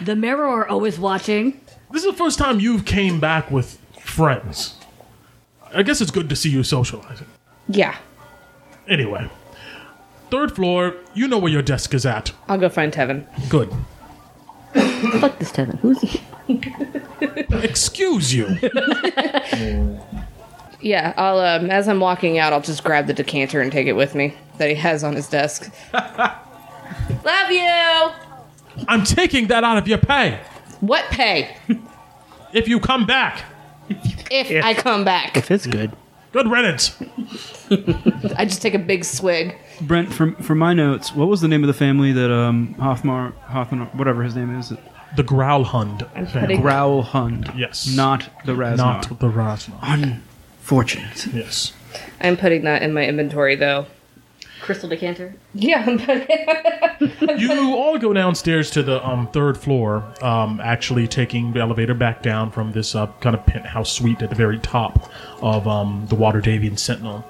The 0.02 0.16
merrow 0.16 0.50
are 0.52 0.68
always 0.68 1.00
watching. 1.00 1.60
This 1.92 2.04
is 2.04 2.12
the 2.12 2.18
first 2.18 2.38
time 2.38 2.60
you've 2.60 2.86
came 2.86 3.20
back 3.20 3.50
with 3.50 3.80
friends. 4.00 4.76
I 5.74 5.84
guess 5.84 6.02
it's 6.02 6.12
good 6.12 6.30
to 6.30 6.36
see 6.36 6.50
you 6.50 6.64
socializing. 6.64 7.28
Yeah, 7.68 7.96
Anyway, 8.88 9.28
third 10.30 10.56
floor. 10.56 10.96
You 11.16 11.28
know 11.28 11.40
where 11.40 11.52
your 11.52 11.64
desk 11.64 11.94
is 11.96 12.06
at. 12.06 12.32
I'll 12.48 12.60
go 12.60 12.70
find 12.70 12.94
Tevin. 12.94 13.26
Good. 13.50 13.70
Fuck 15.20 15.40
this 15.40 15.52
Tevin. 15.52 15.80
Who's 15.80 16.02
he? 16.02 16.22
Excuse 17.64 18.34
you. 18.34 18.46
Yeah, 20.82 21.14
I'll 21.18 21.40
um, 21.40 21.70
as 21.70 21.88
I'm 21.88 22.00
walking 22.00 22.38
out, 22.38 22.54
I'll 22.54 22.62
just 22.62 22.84
grab 22.84 23.08
the 23.08 23.14
decanter 23.14 23.62
and 23.62 23.72
take 23.72 23.88
it 23.88 23.94
with 23.94 24.16
me 24.16 24.34
that 24.58 24.70
he 24.70 24.76
has 24.76 25.04
on 25.04 25.16
his 25.16 25.28
desk. 25.28 25.74
Love 25.94 27.52
you. 27.52 28.12
I'm 28.88 29.04
taking 29.04 29.48
that 29.48 29.64
out 29.64 29.78
of 29.78 29.88
your 29.88 29.98
pay 29.98 30.40
What 30.82 31.06
pay? 31.06 31.56
if 32.54 32.68
you 32.68 32.80
come 32.80 33.06
back. 33.06 33.44
If 34.32 34.64
I 34.64 34.74
come 34.74 35.06
back. 35.06 35.38
If 35.38 35.52
it's 35.52 35.68
good. 35.68 35.92
Good 36.32 36.50
riddance. 36.50 36.96
I 38.38 38.44
just 38.46 38.62
take 38.62 38.74
a 38.74 38.80
big 38.80 39.06
swig. 39.06 39.56
Brent, 39.82 40.12
from 40.12 40.36
from 40.36 40.58
my 40.58 40.74
notes, 40.74 41.14
what 41.16 41.30
was 41.30 41.40
the 41.42 41.48
name 41.48 41.64
of 41.64 41.68
the 41.68 41.74
family 41.74 42.12
that 42.12 42.32
um 42.32 42.76
Hothmar 42.78 43.34
Hothmar 43.48 43.94
whatever 43.96 44.24
his 44.24 44.36
name 44.36 44.58
is? 44.60 44.74
The 45.16 45.24
Gralhund. 45.24 46.10
I'm 46.14 46.28
family. 46.28 46.58
putting 46.58 46.62
Gralhund. 46.62 47.58
Yes. 47.58 47.88
Not 47.88 48.28
the 48.46 48.52
Raznar. 48.52 48.78
Not 48.78 49.20
the 49.20 49.30
Rasnar. 49.30 50.20
Unfortunate. 50.66 51.28
Yes. 51.28 51.74
I'm 52.22 52.36
putting 52.36 52.64
that 52.64 52.82
in 52.82 52.92
my 52.92 53.06
inventory 53.06 53.56
though. 53.56 53.86
Crystal 54.62 54.90
decanter. 54.90 55.36
Yeah, 55.54 55.86
I'm 55.86 56.00
putting 56.00 57.38
you 57.40 57.76
all 57.76 58.00
go 58.00 58.14
downstairs 58.14 58.72
to 58.72 58.82
the 58.82 59.06
um, 59.06 59.28
third 59.28 59.60
floor, 59.60 60.12
um, 60.24 60.60
actually 60.60 61.08
taking 61.08 61.54
the 61.54 61.60
elevator 61.60 61.94
back 61.94 62.24
down 62.24 62.50
from 62.50 62.72
this 62.72 62.96
uh, 62.96 63.06
kind 63.22 63.36
of 63.36 63.46
penthouse 63.46 63.92
suite 63.92 64.24
at 64.24 64.32
the 64.32 64.36
very 64.36 64.58
top 64.58 65.12
of 65.40 65.68
um, 65.68 66.08
the 66.10 66.16
Waterdhavian 66.16 66.80
Sentinel. 66.80 67.24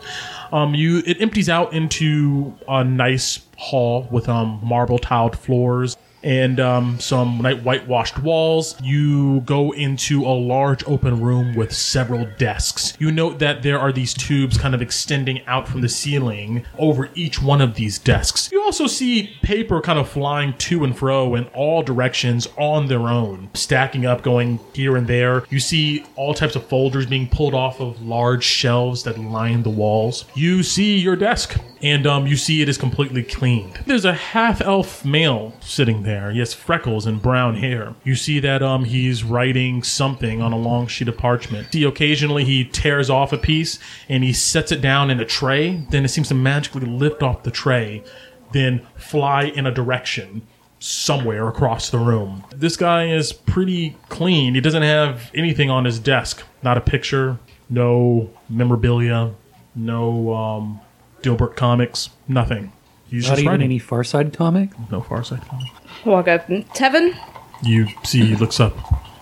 Um, 0.54 0.74
you 0.74 1.04
it 1.06 1.20
empties 1.20 1.50
out 1.50 1.74
into 1.74 2.56
a 2.70 2.86
nice 2.86 3.42
hall 3.58 4.08
with 4.12 4.30
um, 4.30 4.62
marble 4.64 4.98
tiled 4.98 5.38
floors 5.38 5.98
and 6.26 6.60
um, 6.60 7.00
some 7.00 7.38
night 7.38 7.64
whitewashed 7.64 8.20
walls. 8.20 8.76
You 8.82 9.42
go 9.42 9.72
into 9.72 10.26
a 10.26 10.34
large 10.34 10.84
open 10.88 11.22
room 11.22 11.56
with 11.56 11.72
several 11.72 12.28
desks. 12.38 12.98
You 13.00 13.12
note 13.12 13.40
that 13.40 13.62
there 13.62 13.80
are 13.80 13.94
these 13.94 14.14
tubes 14.14 14.58
kind 14.58 14.74
of 14.74 14.82
extending 14.82 15.46
out 15.46 15.68
from 15.68 15.82
the 15.82 15.90
ceiling 15.90 16.66
over 16.78 17.10
each 17.14 17.42
one 17.42 17.62
of 17.62 17.76
these 17.76 18.00
desks. 18.00 18.52
You 18.52 18.64
also 18.64 18.88
see 18.88 19.36
paper 19.44 19.80
kind 19.80 20.00
of 20.00 20.10
flying 20.10 20.58
to 20.58 20.84
and 20.84 20.98
fro 20.98 21.36
in 21.36 21.46
all 21.54 21.84
directions 21.84 22.48
on 22.58 22.88
their 22.88 23.08
own, 23.08 23.50
stacking 23.54 24.06
up, 24.06 24.24
going 24.24 24.60
here 24.74 24.98
and 24.98 25.06
there. 25.06 25.44
You 25.52 25.60
see 25.60 26.06
all 26.16 26.34
types 26.34 26.56
of 26.56 26.66
folders 26.66 27.06
being 27.06 27.30
pulled 27.30 27.54
off 27.54 27.80
of 27.80 28.02
large 28.02 28.44
shelves 28.44 29.04
that 29.04 29.20
line 29.20 29.62
the 29.62 29.70
walls. 29.70 30.26
You 30.34 30.64
see 30.64 30.98
your 30.98 31.16
desk, 31.16 31.60
and 31.84 32.08
um, 32.08 32.26
you 32.26 32.36
see 32.36 32.64
it 32.64 32.70
is 32.70 32.80
completely 32.80 33.22
cleaned. 33.22 33.80
There's 33.86 34.06
a 34.06 34.14
half 34.14 34.62
elf 34.62 35.06
male 35.06 35.54
sitting 35.60 36.02
there. 36.02 36.15
He 36.32 36.40
has 36.40 36.54
freckles 36.54 37.06
and 37.06 37.22
brown 37.22 37.56
hair. 37.56 37.96
You 38.04 38.16
see 38.16 38.40
that 38.40 38.62
um, 38.62 38.86
he's 38.86 39.24
writing 39.24 39.84
something 39.84 40.42
on 40.42 40.54
a 40.54 40.58
long 40.58 40.88
sheet 40.88 41.08
of 41.08 41.18
parchment. 41.18 41.72
See, 41.72 41.84
occasionally 41.84 42.44
he 42.44 42.66
tears 42.66 43.10
off 43.10 43.34
a 43.34 43.38
piece 43.38 43.80
and 44.10 44.24
he 44.24 44.34
sets 44.34 44.72
it 44.72 44.82
down 44.82 45.10
in 45.12 45.20
a 45.20 45.26
tray. 45.26 45.86
Then 45.90 46.06
it 46.06 46.10
seems 46.10 46.28
to 46.30 46.36
magically 46.36 46.86
lift 46.86 47.24
off 47.24 47.44
the 47.44 47.52
tray, 47.52 48.04
then 48.52 48.86
fly 48.96 49.44
in 49.44 49.66
a 49.66 49.72
direction 49.72 50.42
somewhere 50.80 51.48
across 51.48 51.90
the 51.90 51.98
room. 51.98 52.44
This 52.56 52.78
guy 52.78 53.08
is 53.08 53.34
pretty 53.34 53.98
clean. 54.10 54.56
He 54.56 54.62
doesn't 54.62 54.84
have 54.84 55.32
anything 55.34 55.70
on 55.70 55.86
his 55.86 56.00
desk. 56.00 56.44
Not 56.62 56.78
a 56.78 56.82
picture, 56.82 57.40
no 57.70 58.30
memorabilia, 58.50 59.34
no 59.76 60.34
um, 60.34 60.80
Dilbert 61.22 61.56
comics, 61.56 62.10
nothing. 62.28 62.72
He's 63.10 63.24
Not 63.24 63.30
just 63.32 63.42
even 63.42 63.52
writing. 63.52 63.66
any 63.66 63.80
Far 63.80 64.04
Side 64.04 64.34
comic. 64.34 64.70
No 64.92 65.02
far 65.02 65.24
side 65.24 65.42
comic. 65.48 65.68
walk 66.06 66.28
up. 66.28 66.48
Tevin, 66.48 67.16
You 67.64 67.88
see, 68.04 68.26
he 68.26 68.36
looks 68.36 68.60
up. 68.60 68.76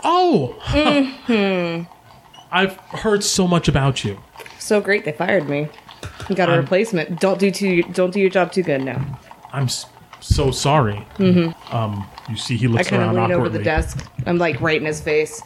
Oh, 0.04 0.56
Hmm. 1.28 1.84
I've 2.52 2.76
heard 2.92 3.24
so 3.24 3.48
much 3.48 3.68
about 3.68 4.04
you. 4.04 4.20
so 4.60 4.80
great 4.82 5.06
they 5.06 5.12
fired 5.12 5.50
me. 5.50 5.68
Got 6.36 6.50
a 6.50 6.54
I'm- 6.54 6.62
replacement. 6.62 7.20
Don't 7.20 7.40
do 7.40 7.52
too. 7.52 7.84
Don't 7.84 8.12
do 8.14 8.20
your 8.20 8.30
job 8.30 8.52
too 8.52 8.64
good 8.64 8.82
now. 8.84 9.20
I'm 9.52 9.66
s- 9.66 9.86
so 10.22 10.52
sorry. 10.52 11.06
Mm-hmm. 11.18 11.76
Um, 11.76 12.06
you 12.30 12.38
see, 12.38 12.56
he 12.58 12.66
I 12.68 12.70
looks 12.70 12.88
kind 12.90 13.02
of 13.04 13.08
around 13.10 13.16
lean 13.16 13.24
awkwardly. 13.26 13.48
over 13.48 13.58
the 13.58 13.64
desk. 13.64 14.10
I'm 14.26 14.38
like 14.38 14.60
right 14.62 14.80
in 14.80 14.86
his 14.86 15.02
face. 15.02 15.42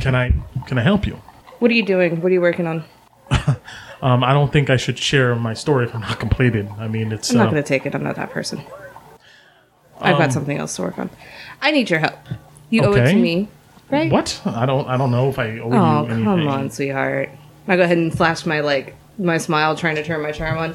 Can 0.00 0.14
I? 0.14 0.32
Can 0.66 0.78
I 0.78 0.82
help 0.82 1.06
you? 1.06 1.14
What 1.58 1.70
are 1.70 1.74
you 1.74 1.84
doing? 1.84 2.20
What 2.20 2.30
are 2.30 2.32
you 2.32 2.40
working 2.40 2.66
on? 2.66 2.84
Um, 4.02 4.24
I 4.24 4.32
don't 4.32 4.50
think 4.52 4.70
I 4.70 4.76
should 4.76 4.98
share 4.98 5.34
my 5.34 5.52
story 5.54 5.84
if 5.84 5.94
I'm 5.94 6.00
not 6.00 6.18
completed. 6.18 6.68
I 6.78 6.88
mean, 6.88 7.12
it's. 7.12 7.30
I'm 7.30 7.36
not 7.38 7.48
uh, 7.48 7.50
going 7.50 7.62
to 7.62 7.68
take 7.68 7.84
it. 7.86 7.94
I'm 7.94 8.02
not 8.02 8.16
that 8.16 8.30
person. 8.30 8.62
I've 10.00 10.14
Um, 10.14 10.20
got 10.20 10.32
something 10.32 10.56
else 10.56 10.76
to 10.76 10.82
work 10.82 10.98
on. 10.98 11.10
I 11.60 11.70
need 11.70 11.90
your 11.90 11.98
help. 12.00 12.16
You 12.70 12.82
owe 12.82 12.92
it 12.94 13.00
Okay. 13.00 13.12
to 13.12 13.18
me, 13.18 13.48
right? 13.90 14.10
What? 14.10 14.40
I 14.46 14.64
don't. 14.64 14.88
I 14.88 14.96
don't 14.96 15.10
know 15.10 15.28
if 15.28 15.38
I 15.38 15.58
owe 15.58 15.70
Oh, 15.72 16.02
you 16.02 16.06
anything. 16.06 16.24
come 16.24 16.48
on, 16.48 16.70
sweetheart. 16.70 17.28
I 17.68 17.76
go 17.76 17.82
ahead 17.82 17.98
and 17.98 18.16
flash 18.16 18.46
my 18.46 18.60
like 18.60 18.94
my 19.18 19.36
smile, 19.36 19.76
trying 19.76 19.96
to 19.96 20.02
turn 20.04 20.22
my 20.22 20.32
charm 20.32 20.56
on. 20.56 20.74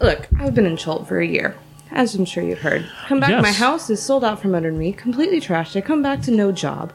Look, 0.00 0.28
I've 0.38 0.54
been 0.54 0.66
in 0.66 0.76
Chult 0.76 1.08
for 1.08 1.18
a 1.20 1.26
year, 1.26 1.56
as 1.90 2.14
I'm 2.14 2.24
sure 2.26 2.42
you've 2.42 2.60
heard. 2.60 2.86
Come 3.06 3.20
back, 3.20 3.30
Yes. 3.30 3.42
my 3.42 3.52
house 3.52 3.88
is 3.88 4.02
sold 4.02 4.24
out 4.24 4.40
from 4.40 4.54
under 4.54 4.72
me, 4.72 4.92
completely 4.92 5.40
trashed. 5.40 5.74
I 5.76 5.80
come 5.80 6.02
back 6.02 6.20
to 6.22 6.30
no 6.30 6.52
job. 6.52 6.92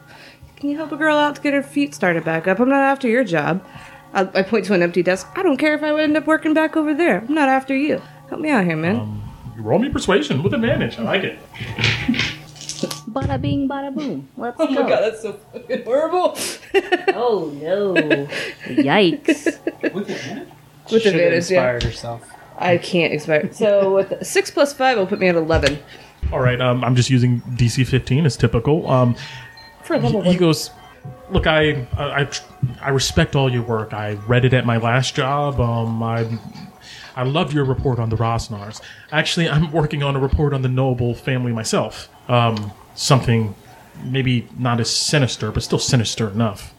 Can 0.56 0.70
you 0.70 0.76
help 0.76 0.92
a 0.92 0.96
girl 0.96 1.16
out 1.16 1.36
to 1.36 1.42
get 1.42 1.52
her 1.54 1.62
feet 1.62 1.94
started 1.94 2.24
back 2.24 2.46
up? 2.46 2.58
I'm 2.60 2.68
not 2.68 2.80
after 2.80 3.08
your 3.08 3.24
job. 3.24 3.64
I, 4.16 4.22
I 4.34 4.42
point 4.42 4.64
to 4.66 4.74
an 4.74 4.82
empty 4.82 5.02
desk. 5.02 5.28
I 5.36 5.42
don't 5.42 5.58
care 5.58 5.74
if 5.74 5.82
I 5.82 6.00
end 6.00 6.16
up 6.16 6.26
working 6.26 6.54
back 6.54 6.76
over 6.76 6.94
there. 6.94 7.18
I'm 7.20 7.34
not 7.34 7.48
after 7.48 7.76
you. 7.76 8.00
Help 8.28 8.40
me 8.40 8.50
out 8.50 8.64
here, 8.64 8.76
man. 8.76 8.96
Um, 8.96 9.22
Roll 9.58 9.78
me 9.78 9.88
persuasion 9.88 10.42
with 10.42 10.52
advantage. 10.54 10.98
I 10.98 11.02
like 11.02 11.22
it. 11.24 11.38
Bada 13.08 13.40
bing, 13.40 13.66
bada 13.68 13.94
boom. 13.94 14.28
Let's 14.36 14.56
oh 14.60 14.66
go. 14.66 14.82
my 14.82 14.88
god, 14.88 15.00
that's 15.00 15.22
so 15.22 15.32
fucking 15.52 15.84
horrible. 15.84 16.36
Oh 17.18 17.50
no! 17.54 17.94
Yikes! 18.66 19.46
With 19.94 20.10
Should've 20.90 21.06
advantage, 21.14 21.50
yeah. 21.50 21.72
herself. 21.80 22.28
I 22.58 22.76
can't 22.76 23.14
expect. 23.14 23.54
So 23.54 23.94
with 23.94 24.26
six 24.26 24.50
plus 24.50 24.74
five, 24.74 24.98
will 24.98 25.06
put 25.06 25.18
me 25.18 25.28
at 25.28 25.36
eleven. 25.36 25.78
All 26.32 26.40
right. 26.40 26.60
Um, 26.60 26.84
I'm 26.84 26.94
just 26.94 27.08
using 27.08 27.40
DC 27.40 27.86
15 27.86 28.26
as 28.26 28.36
typical. 28.36 28.90
Um, 28.90 29.16
For 29.84 29.94
a 29.94 29.98
level 29.98 30.20
he 30.22 30.30
one. 30.30 30.36
goes, 30.36 30.70
"Look, 31.30 31.46
I, 31.46 31.86
I, 31.96 32.28
I 32.80 32.90
respect 32.90 33.36
all 33.36 33.52
your 33.52 33.62
work. 33.62 33.92
I 33.92 34.14
read 34.26 34.44
it 34.44 34.52
at 34.52 34.64
my 34.66 34.76
last 34.76 35.14
job. 35.14 35.60
Um, 35.60 36.02
I, 36.02 36.26
I 37.14 37.24
loved 37.24 37.52
your 37.52 37.64
report 37.64 37.98
on 37.98 38.10
the 38.10 38.16
Rosznars. 38.16 38.80
Actually, 39.12 39.48
I'm 39.48 39.72
working 39.72 40.02
on 40.02 40.16
a 40.16 40.20
report 40.20 40.52
on 40.52 40.62
the 40.62 40.68
Noble 40.68 41.14
family 41.14 41.52
myself. 41.52 42.08
Um, 42.28 42.72
something 42.94 43.54
maybe 44.04 44.48
not 44.58 44.80
as 44.80 44.90
sinister, 44.90 45.50
but 45.50 45.62
still 45.62 45.78
sinister 45.78 46.28
enough. 46.28 46.74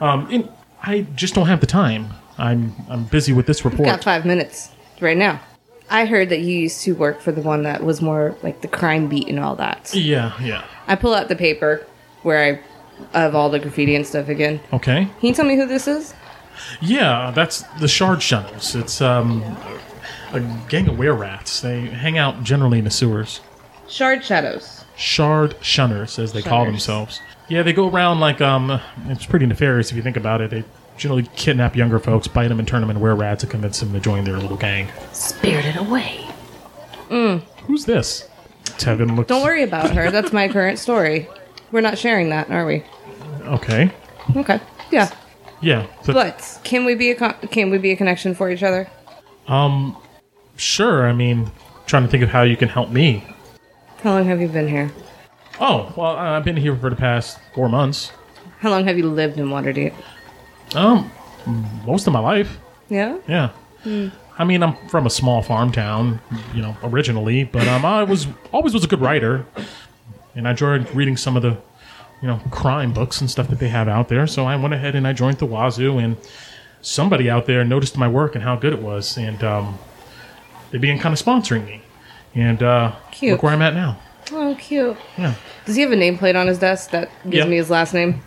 Um, 0.00 0.28
and 0.30 0.48
I 0.82 1.02
just 1.14 1.34
don't 1.34 1.46
have 1.46 1.60
the 1.60 1.66
time. 1.66 2.10
I'm, 2.38 2.74
I'm 2.88 3.04
busy 3.04 3.32
with 3.32 3.46
this 3.46 3.64
report. 3.64 3.88
Got 3.88 4.04
five 4.04 4.24
minutes 4.24 4.70
right 5.00 5.16
now. 5.16 5.40
I 5.88 6.06
heard 6.06 6.30
that 6.30 6.40
you 6.40 6.58
used 6.58 6.82
to 6.82 6.94
work 6.94 7.20
for 7.20 7.32
the 7.32 7.40
one 7.40 7.62
that 7.62 7.84
was 7.84 8.02
more 8.02 8.36
like 8.42 8.60
the 8.60 8.68
crime 8.68 9.08
beat 9.08 9.28
and 9.28 9.38
all 9.38 9.54
that. 9.56 9.94
Yeah, 9.94 10.32
yeah. 10.42 10.64
I 10.88 10.96
pull 10.96 11.14
out 11.14 11.28
the 11.28 11.36
paper 11.36 11.86
where 12.22 12.42
I 12.42 12.60
of 13.14 13.34
all 13.34 13.50
the 13.50 13.58
graffiti 13.58 13.94
and 13.94 14.06
stuff 14.06 14.28
again. 14.28 14.60
Okay. 14.72 15.04
Can 15.04 15.26
you 15.28 15.34
tell 15.34 15.44
me 15.44 15.56
who 15.56 15.66
this 15.66 15.86
is? 15.86 16.14
Yeah, 16.80 17.30
that's 17.34 17.62
the 17.80 17.88
Shard 17.88 18.20
Shunners. 18.20 18.74
It's 18.78 19.00
um, 19.00 19.42
a 20.32 20.40
gang 20.68 20.88
of 20.88 20.98
were 20.98 21.14
rats. 21.14 21.60
They 21.60 21.82
hang 21.82 22.18
out 22.18 22.42
generally 22.42 22.78
in 22.78 22.84
the 22.84 22.90
sewers. 22.90 23.40
Shard 23.88 24.24
Shadows. 24.24 24.84
Shard 24.96 25.56
Shunners, 25.60 26.18
as 26.18 26.32
they 26.32 26.42
call 26.42 26.64
Shunners. 26.64 26.66
themselves. 26.70 27.20
Yeah, 27.48 27.62
they 27.62 27.72
go 27.72 27.88
around 27.88 28.20
like 28.20 28.40
um, 28.40 28.80
it's 29.06 29.26
pretty 29.26 29.46
nefarious 29.46 29.90
if 29.90 29.96
you 29.96 30.02
think 30.02 30.16
about 30.16 30.40
it. 30.40 30.50
They 30.50 30.64
generally 30.96 31.28
kidnap 31.36 31.76
younger 31.76 31.98
folks, 31.98 32.26
bite 32.26 32.48
them, 32.48 32.58
and 32.58 32.66
turn 32.66 32.80
them 32.80 32.90
into 32.90 33.00
were 33.00 33.14
rats 33.14 33.42
to 33.42 33.46
convince 33.46 33.78
them 33.80 33.92
to 33.92 34.00
join 34.00 34.24
their 34.24 34.38
little 34.38 34.56
gang. 34.56 34.88
Spirited 35.12 35.76
away. 35.76 36.26
Mm. 37.10 37.42
Who's 37.66 37.84
this? 37.84 38.28
Tevin 38.64 39.14
looks. 39.16 39.28
Don't 39.28 39.44
worry 39.44 39.62
about 39.62 39.94
her. 39.94 40.10
That's 40.10 40.32
my 40.32 40.48
current 40.48 40.78
story. 40.78 41.28
We're 41.72 41.80
not 41.80 41.98
sharing 41.98 42.30
that, 42.30 42.50
are 42.50 42.64
we? 42.66 42.82
Okay. 43.44 43.90
Okay. 44.36 44.60
Yeah. 44.90 45.10
Yeah. 45.60 45.86
so- 46.02 46.12
But 46.12 46.60
can 46.64 46.84
we 46.84 46.94
be 46.94 47.10
a 47.10 47.14
con- 47.14 47.34
can 47.50 47.70
we 47.70 47.78
be 47.78 47.90
a 47.92 47.96
connection 47.96 48.34
for 48.34 48.50
each 48.50 48.62
other? 48.62 48.88
Um, 49.48 49.96
sure. 50.56 51.06
I 51.08 51.12
mean, 51.12 51.50
trying 51.86 52.02
to 52.04 52.08
think 52.08 52.22
of 52.22 52.30
how 52.30 52.42
you 52.42 52.56
can 52.56 52.68
help 52.68 52.90
me. 52.90 53.24
How 54.02 54.10
long 54.12 54.24
have 54.26 54.40
you 54.40 54.48
been 54.48 54.68
here? 54.68 54.90
Oh, 55.60 55.92
well, 55.96 56.16
I've 56.16 56.44
been 56.44 56.56
here 56.56 56.76
for 56.76 56.90
the 56.90 56.96
past 56.96 57.38
four 57.54 57.68
months. 57.68 58.12
How 58.60 58.70
long 58.70 58.84
have 58.86 58.98
you 58.98 59.08
lived 59.08 59.38
in 59.38 59.46
Waterdeep? 59.48 59.94
Um, 60.74 61.10
most 61.86 62.06
of 62.06 62.12
my 62.12 62.18
life. 62.20 62.58
Yeah. 62.88 63.16
Yeah. 63.26 63.50
I 64.38 64.44
mean, 64.44 64.62
I'm 64.62 64.74
from 64.88 65.06
a 65.06 65.10
small 65.10 65.42
farm 65.42 65.72
town, 65.72 66.20
you 66.54 66.60
know, 66.60 66.76
originally, 66.82 67.44
but 67.44 67.66
um, 67.68 67.84
I 67.84 68.02
was 68.02 68.26
always 68.52 68.74
was 68.74 68.84
a 68.84 68.88
good 68.88 69.00
writer, 69.00 69.46
and 70.36 70.46
I 70.46 70.52
enjoyed 70.52 70.88
reading 70.94 71.16
some 71.16 71.36
of 71.36 71.42
the, 71.42 71.56
you 72.22 72.28
know, 72.28 72.40
crime 72.50 72.92
books 72.92 73.20
and 73.20 73.28
stuff 73.30 73.48
that 73.48 73.58
they 73.58 73.68
have 73.68 73.88
out 73.88 74.08
there. 74.08 74.26
So 74.28 74.44
I 74.44 74.54
went 74.56 74.74
ahead 74.74 74.94
and 74.94 75.06
I 75.06 75.12
joined 75.12 75.38
the 75.38 75.46
Wazoo, 75.46 75.98
and 75.98 76.16
somebody 76.82 77.28
out 77.28 77.46
there 77.46 77.64
noticed 77.64 77.96
my 77.96 78.06
work 78.06 78.34
and 78.36 78.44
how 78.44 78.54
good 78.56 78.72
it 78.72 78.80
was, 78.80 79.16
and 79.18 79.42
um, 79.42 79.78
they 80.70 80.78
began 80.78 80.98
kind 80.98 81.12
of 81.12 81.20
sponsoring 81.24 81.66
me, 81.66 81.82
and 82.34 82.62
uh, 82.62 82.94
Cute. 83.10 83.32
look 83.32 83.42
where 83.42 83.52
I'm 83.52 83.62
at 83.62 83.74
now. 83.74 83.98
Oh, 84.32 84.56
cute. 84.58 84.96
Yeah. 85.16 85.34
Does 85.64 85.76
he 85.76 85.82
have 85.82 85.92
a 85.92 85.96
nameplate 85.96 86.34
on 86.34 86.48
his 86.48 86.58
desk 86.58 86.90
that 86.90 87.10
gives 87.30 87.46
me 87.46 87.56
his 87.56 87.70
last 87.70 87.94
name? 87.94 88.22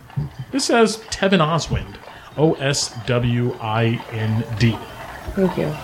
This 0.50 0.64
says 0.64 0.96
Tevin 1.10 1.40
Oswind, 1.40 1.98
O 2.38 2.54
S 2.54 2.96
W 3.06 3.54
I 3.60 4.02
N 4.10 4.44
D. 4.58 4.76
Thank 5.34 5.58
you. 5.58 5.74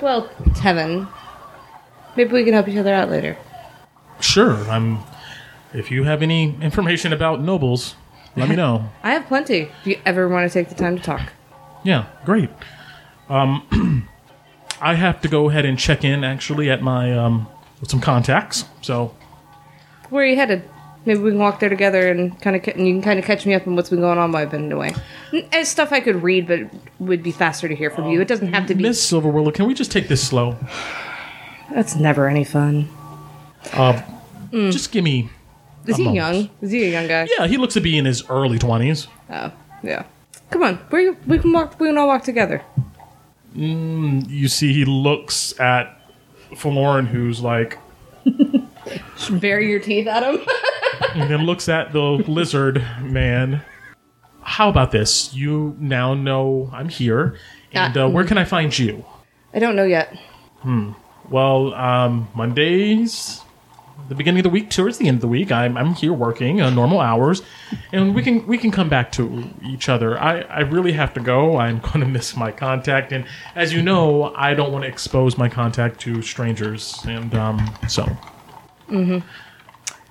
Well, 0.00 0.28
Tevin, 0.50 1.08
maybe 2.16 2.32
we 2.32 2.44
can 2.44 2.54
help 2.54 2.68
each 2.68 2.76
other 2.76 2.94
out 2.94 3.10
later. 3.10 3.36
Sure. 4.20 4.54
I'm. 4.70 5.00
If 5.74 5.90
you 5.90 6.04
have 6.04 6.22
any 6.22 6.54
information 6.62 7.12
about 7.12 7.40
nobles, 7.42 7.96
let 8.36 8.48
me 8.48 8.56
know. 8.56 8.88
I 9.02 9.10
have 9.12 9.26
plenty. 9.26 9.62
If 9.80 9.86
you 9.86 10.00
ever 10.06 10.28
want 10.28 10.50
to 10.50 10.52
take 10.52 10.68
the 10.68 10.74
time 10.74 10.96
to 10.96 11.02
talk. 11.02 11.32
Yeah, 11.84 12.06
great. 12.24 12.48
Um, 13.28 14.08
I 14.80 14.94
have 14.94 15.20
to 15.22 15.28
go 15.28 15.48
ahead 15.50 15.64
and 15.64 15.78
check 15.78 16.04
in 16.04 16.24
actually 16.24 16.70
at 16.70 16.82
my 16.82 17.16
um 17.16 17.48
with 17.80 17.90
some 17.90 18.00
contacts. 18.00 18.64
So 18.82 19.14
Where 20.10 20.24
are 20.24 20.26
you 20.26 20.36
headed? 20.36 20.62
Maybe 21.04 21.20
we 21.20 21.30
can 21.30 21.38
walk 21.38 21.60
there 21.60 21.68
together 21.68 22.10
and 22.10 22.40
kind 22.40 22.56
of, 22.56 22.66
and 22.66 22.86
you 22.88 22.94
can 22.94 23.02
kind 23.02 23.18
of 23.20 23.24
catch 23.24 23.46
me 23.46 23.54
up 23.54 23.64
on 23.68 23.76
what's 23.76 23.90
been 23.90 24.00
going 24.00 24.18
on 24.18 24.32
while 24.32 24.42
I've 24.42 24.50
been 24.50 24.72
away. 24.72 24.92
N- 25.32 25.46
It's 25.52 25.70
stuff 25.70 25.92
I 25.92 26.00
could 26.00 26.20
read, 26.22 26.48
but 26.48 26.60
would 26.98 27.22
be 27.22 27.30
faster 27.30 27.68
to 27.68 27.76
hear 27.76 27.90
from 27.90 28.08
you. 28.10 28.20
It 28.20 28.26
doesn't 28.26 28.52
have 28.52 28.66
to 28.66 28.74
be. 28.74 28.82
Miss 28.82 29.08
Silverwillow, 29.08 29.54
can 29.54 29.66
we 29.68 29.74
just 29.74 29.92
take 29.92 30.08
this 30.08 30.26
slow? 30.26 30.56
That's 31.72 31.94
never 31.94 32.26
any 32.28 32.42
fun. 32.42 32.88
Uh, 33.72 34.00
Just 34.52 34.92
give 34.92 35.04
me. 35.04 35.30
Is 35.86 35.96
he 35.96 36.04
moment. 36.04 36.16
young? 36.16 36.50
Is 36.60 36.70
he 36.72 36.84
a 36.84 36.90
young 36.90 37.06
guy? 37.06 37.28
Yeah, 37.38 37.46
he 37.46 37.56
looks 37.58 37.74
to 37.74 37.80
be 37.80 37.96
in 37.96 38.04
his 38.04 38.28
early 38.28 38.58
twenties. 38.58 39.06
Oh, 39.30 39.52
yeah. 39.82 40.04
Come 40.50 40.62
on, 40.62 40.78
you, 40.92 41.16
we 41.26 41.38
can 41.38 41.52
walk. 41.52 41.78
We 41.80 41.88
can 41.88 41.98
all 41.98 42.06
walk 42.08 42.24
together. 42.24 42.62
You 43.54 44.48
see, 44.48 44.72
he 44.72 44.84
looks 44.84 45.58
at 45.58 46.00
Feloryn, 46.52 47.06
who's 47.06 47.40
like, 47.40 47.78
Bury 49.30 49.70
your 49.70 49.80
teeth 49.80 50.06
at 50.06 50.22
him. 50.22 50.44
and 51.14 51.30
then 51.30 51.44
looks 51.46 51.68
at 51.68 51.92
the 51.92 52.00
lizard 52.02 52.84
man. 53.00 53.62
How 54.42 54.68
about 54.68 54.92
this? 54.92 55.34
You 55.34 55.76
now 55.80 56.14
know 56.14 56.70
I'm 56.72 56.88
here, 56.88 57.38
and 57.72 57.96
uh, 57.96 58.08
where 58.08 58.24
can 58.24 58.38
I 58.38 58.44
find 58.44 58.76
you? 58.76 59.04
I 59.52 59.58
don't 59.58 59.74
know 59.74 59.84
yet. 59.84 60.16
Hmm. 60.60 60.92
Well, 61.30 61.74
um, 61.74 62.28
Mondays, 62.34 63.40
the 64.08 64.14
beginning 64.14 64.40
of 64.40 64.44
the 64.44 64.50
week 64.50 64.70
towards 64.70 64.98
the 64.98 65.08
end 65.08 65.16
of 65.16 65.20
the 65.20 65.28
week, 65.28 65.50
I'm, 65.50 65.76
I'm 65.76 65.94
here 65.94 66.12
working 66.12 66.60
uh, 66.60 66.70
normal 66.70 67.00
hours, 67.00 67.42
and 67.92 68.14
we 68.14 68.22
can 68.22 68.46
we 68.46 68.58
can 68.58 68.70
come 68.70 68.88
back 68.88 69.12
to 69.12 69.50
each 69.64 69.88
other. 69.88 70.18
I, 70.18 70.40
I 70.42 70.60
really 70.60 70.92
have 70.92 71.14
to 71.14 71.20
go. 71.20 71.56
I'm 71.58 71.78
going 71.86 72.00
to 72.00 72.06
miss 72.06 72.36
my 72.36 72.52
contact, 72.52 73.12
and 73.12 73.26
as 73.54 73.72
you 73.72 73.82
know, 73.82 74.34
I 74.34 74.54
don't 74.54 74.72
want 74.72 74.84
to 74.84 74.88
expose 74.88 75.36
my 75.36 75.48
contact 75.48 76.00
to 76.00 76.22
strangers, 76.22 77.02
and 77.06 77.34
um, 77.34 77.74
so 77.88 78.06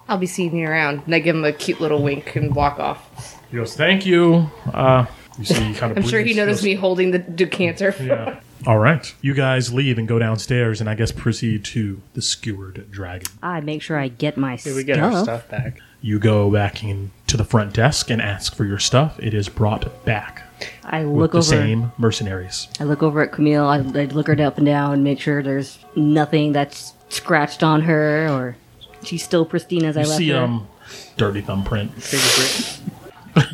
I'll 0.08 0.18
be 0.18 0.28
seeing 0.28 0.56
you 0.56 0.68
around. 0.68 1.04
And 1.06 1.16
I 1.16 1.20
give 1.20 1.36
him 1.36 1.46
a 1.46 1.54
cute 1.54 1.80
little 1.80 2.02
wink 2.04 2.36
and 2.36 2.56
walk 2.56 2.80
off. 2.80 3.40
he 3.50 3.58
goes, 3.58 3.76
"Thank 3.76 4.06
you." 4.06 4.50
Uh, 4.74 5.06
you 5.38 5.46
see, 5.46 5.56
he 5.56 5.74
kind 5.74 5.92
of 5.92 5.98
I'm 5.98 6.10
sure 6.10 6.20
he 6.20 6.26
breathes, 6.26 6.38
noticed 6.38 6.60
goes, 6.60 6.66
me 6.66 6.76
holding 6.76 7.12
the 7.12 7.20
decanter. 7.20 7.96
Yeah. 8.00 8.40
All 8.66 8.80
right, 8.80 9.14
you 9.22 9.34
guys 9.34 9.74
leave 9.74 9.98
and 10.00 10.08
go 10.08 10.18
downstairs, 10.18 10.82
and 10.82 10.90
I 10.90 10.96
guess 10.96 11.12
proceed 11.12 11.64
to 11.66 12.02
the 12.14 12.22
skewered 12.22 12.90
dragon. 12.90 13.28
I 13.44 13.60
make 13.62 13.82
sure 13.82 13.98
I 14.00 14.08
get 14.08 14.38
my 14.38 14.52
Here 14.52 14.58
stuff. 14.58 14.76
we 14.76 14.84
get 14.84 14.98
our 15.00 15.24
stuff 15.24 15.48
back. 15.50 15.80
You 16.02 16.20
go 16.20 16.50
back 16.52 16.84
in 16.84 17.12
to 17.28 17.38
the 17.38 17.44
front 17.44 17.74
desk 17.74 18.10
and 18.10 18.22
ask 18.22 18.56
for 18.56 18.66
your 18.66 18.80
stuff. 18.80 19.20
It 19.20 19.34
is 19.34 19.50
brought 19.50 20.06
back 20.06 20.44
I 20.84 21.04
with 21.04 21.16
look 21.18 21.32
the 21.34 21.38
over. 21.40 21.46
same 21.48 21.92
mercenaries. 21.98 22.68
I 22.80 22.86
look 22.86 23.04
over 23.04 23.22
at 23.22 23.32
Camille. 23.32 23.66
I, 23.66 23.78
I 23.78 24.06
look 24.06 24.28
her 24.28 24.42
up 24.42 24.58
and 24.58 24.66
down, 24.66 25.04
make 25.04 25.20
sure 25.20 25.44
there's 25.44 25.78
nothing 25.96 26.52
that's 26.54 26.94
scratched 27.10 27.62
on 27.62 27.82
her, 27.82 28.28
or 28.30 28.56
she's 29.04 29.24
still 29.24 29.46
pristine 29.46 29.84
as 29.86 29.98
I 29.98 30.02
You 30.04 30.08
left 30.08 30.18
see 30.18 30.30
her. 30.30 30.40
um 30.40 30.68
dirty 31.18 31.42
thumbprint. 31.42 31.92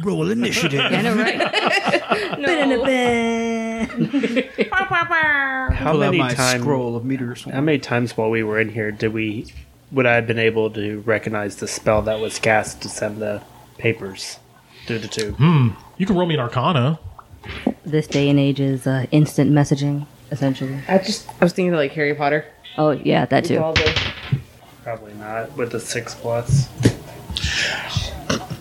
Roll 0.04 0.30
initiative. 0.30 0.80
I 0.84 1.02
know, 1.02 1.16
right? 1.16 1.40
How 4.72 5.94
many 5.98 6.18
my 6.18 6.34
times? 6.34 6.62
scroll 6.62 6.96
of 6.96 7.06
meteor 7.06 7.36
swarm. 7.36 7.56
How 7.56 7.62
many 7.62 7.80
times 7.80 8.16
while 8.18 8.30
we 8.30 8.44
were 8.44 8.60
in 8.60 8.70
here 8.70 8.92
did 8.92 9.14
we? 9.14 9.48
Would 9.92 10.06
I 10.06 10.16
have 10.16 10.28
been 10.28 10.40
able 10.40 10.70
to 10.72 11.00
recognize 11.02 11.58
the 11.58 11.68
spell 11.68 12.02
that 12.04 12.20
was 12.20 12.40
cast 12.40 12.82
to 12.84 12.90
send 12.90 13.18
the 13.22 13.42
papers 13.78 14.40
through 14.86 15.00
the 15.00 15.08
tube? 15.08 15.38
You 15.98 16.06
can 16.06 16.16
roll 16.16 16.26
me 16.28 16.36
an 16.36 16.40
arcana. 16.40 17.00
this 17.86 18.08
day 18.08 18.30
and 18.30 18.40
age 18.40 18.60
is 18.60 18.88
uh, 18.88 19.06
instant 19.12 19.52
messaging, 19.52 20.06
essentially. 20.32 20.80
I 20.88 20.98
just 21.00 21.28
I 21.42 21.46
was 21.46 21.54
thinking 21.54 21.74
of 21.74 21.78
like 21.78 21.92
Harry 21.94 22.14
Potter. 22.16 22.46
Oh 22.78 22.92
yeah, 22.92 23.26
that 23.26 23.46
too. 23.46 23.58
Probably 24.84 25.14
not 25.16 25.56
with 25.58 25.72
the 25.72 25.80
six 25.80 26.16
plus. 26.16 26.70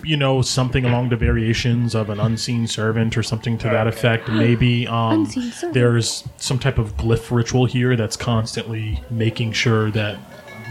You 0.03 0.17
know, 0.17 0.41
something 0.41 0.85
along 0.85 1.09
the 1.09 1.15
variations 1.15 1.95
of 1.95 2.09
an 2.09 2.19
unseen 2.19 2.67
servant 2.67 3.17
or 3.17 3.23
something 3.23 3.57
to 3.59 3.67
that 3.69 3.87
effect. 3.87 4.27
Maybe 4.31 4.87
um 4.87 5.27
there's 5.71 6.27
some 6.37 6.59
type 6.59 6.77
of 6.77 6.97
glyph 6.97 7.29
ritual 7.35 7.65
here 7.65 7.95
that's 7.95 8.17
constantly 8.17 9.01
making 9.09 9.53
sure 9.53 9.91
that 9.91 10.17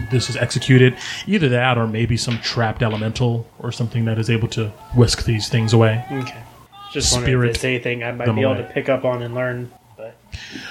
this 0.09 0.29
is 0.29 0.35
executed. 0.37 0.97
Either 1.27 1.49
that 1.49 1.77
or 1.77 1.87
maybe 1.87 2.17
some 2.17 2.37
trapped 2.39 2.81
elemental 2.81 3.47
or 3.59 3.71
something 3.71 4.05
that 4.05 4.17
is 4.17 4.29
able 4.29 4.47
to 4.49 4.69
whisk 4.95 5.25
these 5.25 5.47
things 5.49 5.73
away. 5.73 6.03
Okay. 6.11 6.41
Just 6.91 7.13
wondering 7.13 7.31
Spirit 7.31 7.49
if 7.51 7.61
there's 7.61 7.65
anything 7.65 8.03
I 8.03 8.11
might 8.11 8.25
them 8.25 8.35
be 8.35 8.41
able 8.41 8.53
away. 8.53 8.63
to 8.63 8.69
pick 8.69 8.89
up 8.89 9.05
on 9.05 9.21
and 9.21 9.33
learn, 9.35 9.71
but 9.97 10.15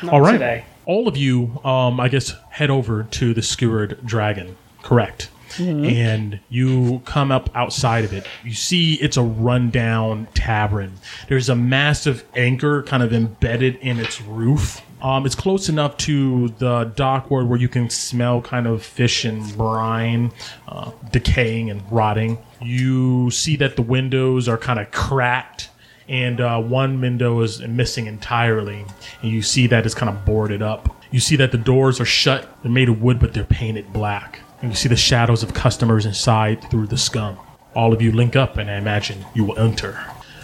not 0.03 0.13
All 0.13 0.21
right. 0.21 0.33
today. 0.33 0.65
All 0.85 1.07
of 1.09 1.17
you, 1.17 1.61
um, 1.65 2.01
I 2.01 2.09
guess, 2.09 2.35
head 2.51 2.71
over 2.71 3.05
to 3.05 3.33
the 3.33 3.43
skewered 3.43 4.05
dragon. 4.05 4.57
Correct. 4.83 5.31
And 5.59 6.41
you 6.49 7.03
come 7.05 7.33
up 7.33 7.51
outside 7.55 8.05
of 8.05 8.13
it. 8.13 8.27
You 8.45 8.55
see 8.55 8.95
it's 8.95 9.17
a 9.17 9.23
rundown 9.23 10.29
tavern. 10.35 10.93
There's 11.29 11.49
a 11.49 11.57
massive 11.57 12.25
anchor 12.37 12.83
kind 12.83 13.03
of 13.03 13.13
embedded 13.13 13.77
in 13.77 13.99
its 13.99 14.21
roof. 14.21 14.83
Um, 15.03 15.25
it's 15.25 15.35
close 15.35 15.69
enough 15.69 15.97
to 15.99 16.49
the 16.59 16.93
dockward 16.95 17.49
where 17.49 17.59
you 17.59 17.69
can 17.69 17.89
smell 17.89 18.43
kind 18.43 18.67
of 18.67 18.83
fish 18.83 19.25
and 19.25 19.57
brine 19.57 20.31
uh, 20.69 20.91
decaying 21.11 21.71
and 21.71 21.83
rotting. 21.91 22.39
You 22.61 23.31
see 23.31 23.57
that 23.57 23.77
the 23.77 23.83
windows 23.83 24.47
are 24.47 24.59
kind 24.59 24.79
of 24.79 24.91
cracked 24.91 25.71
and 26.11 26.41
uh, 26.41 26.61
one 26.61 27.01
window 27.01 27.41
is 27.41 27.61
missing 27.61 28.07
entirely, 28.07 28.85
and 29.23 29.31
you 29.31 29.43
see 29.43 29.69
that 29.69 29.87
it's 29.87 29.95
kind 29.95 30.11
of 30.11 30.25
boarded 30.25 30.61
up. 30.61 30.97
You 31.13 31.21
see 31.21 31.37
that 31.37 31.53
the 31.53 31.59
doors 31.59 32.01
are 32.01 32.05
shut; 32.05 32.49
they're 32.63 32.73
made 32.73 32.89
of 32.89 33.01
wood, 33.01 33.21
but 33.21 33.33
they're 33.33 33.45
painted 33.45 33.93
black. 33.93 34.41
And 34.63 34.71
you 34.71 34.77
see 34.77 34.89
the 34.89 34.97
shadows 34.97 35.43
of 35.43 35.55
customers 35.55 36.07
inside 36.07 36.69
through 36.71 36.89
the 36.89 36.99
scum. 36.99 37.39
All 37.75 37.93
of 37.93 38.03
you 38.03 38.13
link 38.13 38.37
up, 38.37 38.59
and 38.59 38.71
I 38.71 38.77
imagine 38.77 39.25
you 39.35 39.45
will 39.45 39.59
enter. 39.59 39.99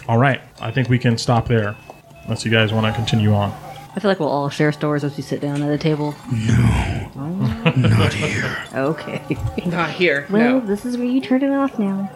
All 0.07 0.17
right, 0.17 0.41
I 0.59 0.71
think 0.71 0.89
we 0.89 0.97
can 0.97 1.17
stop 1.17 1.47
there, 1.47 1.75
unless 2.23 2.45
you 2.45 2.51
guys 2.51 2.73
want 2.73 2.85
to 2.87 2.93
continue 2.93 3.33
on. 3.33 3.51
I 3.95 3.99
feel 3.99 4.09
like 4.09 4.19
we'll 4.19 4.29
all 4.29 4.49
share 4.49 4.71
stories 4.71 5.03
as 5.03 5.17
we 5.17 5.23
sit 5.23 5.41
down 5.41 5.61
at 5.63 5.71
a 5.71 5.77
table. 5.77 6.15
No, 6.31 7.11
oh. 7.15 7.73
not 7.75 8.13
here. 8.13 8.63
Okay. 8.75 9.21
Not 9.65 9.89
here. 9.89 10.27
Well, 10.29 10.59
no. 10.59 10.65
this 10.65 10.85
is 10.85 10.97
where 10.97 11.07
you 11.07 11.19
turn 11.19 11.43
it 11.43 11.49
off 11.51 11.79
now. 11.79 12.15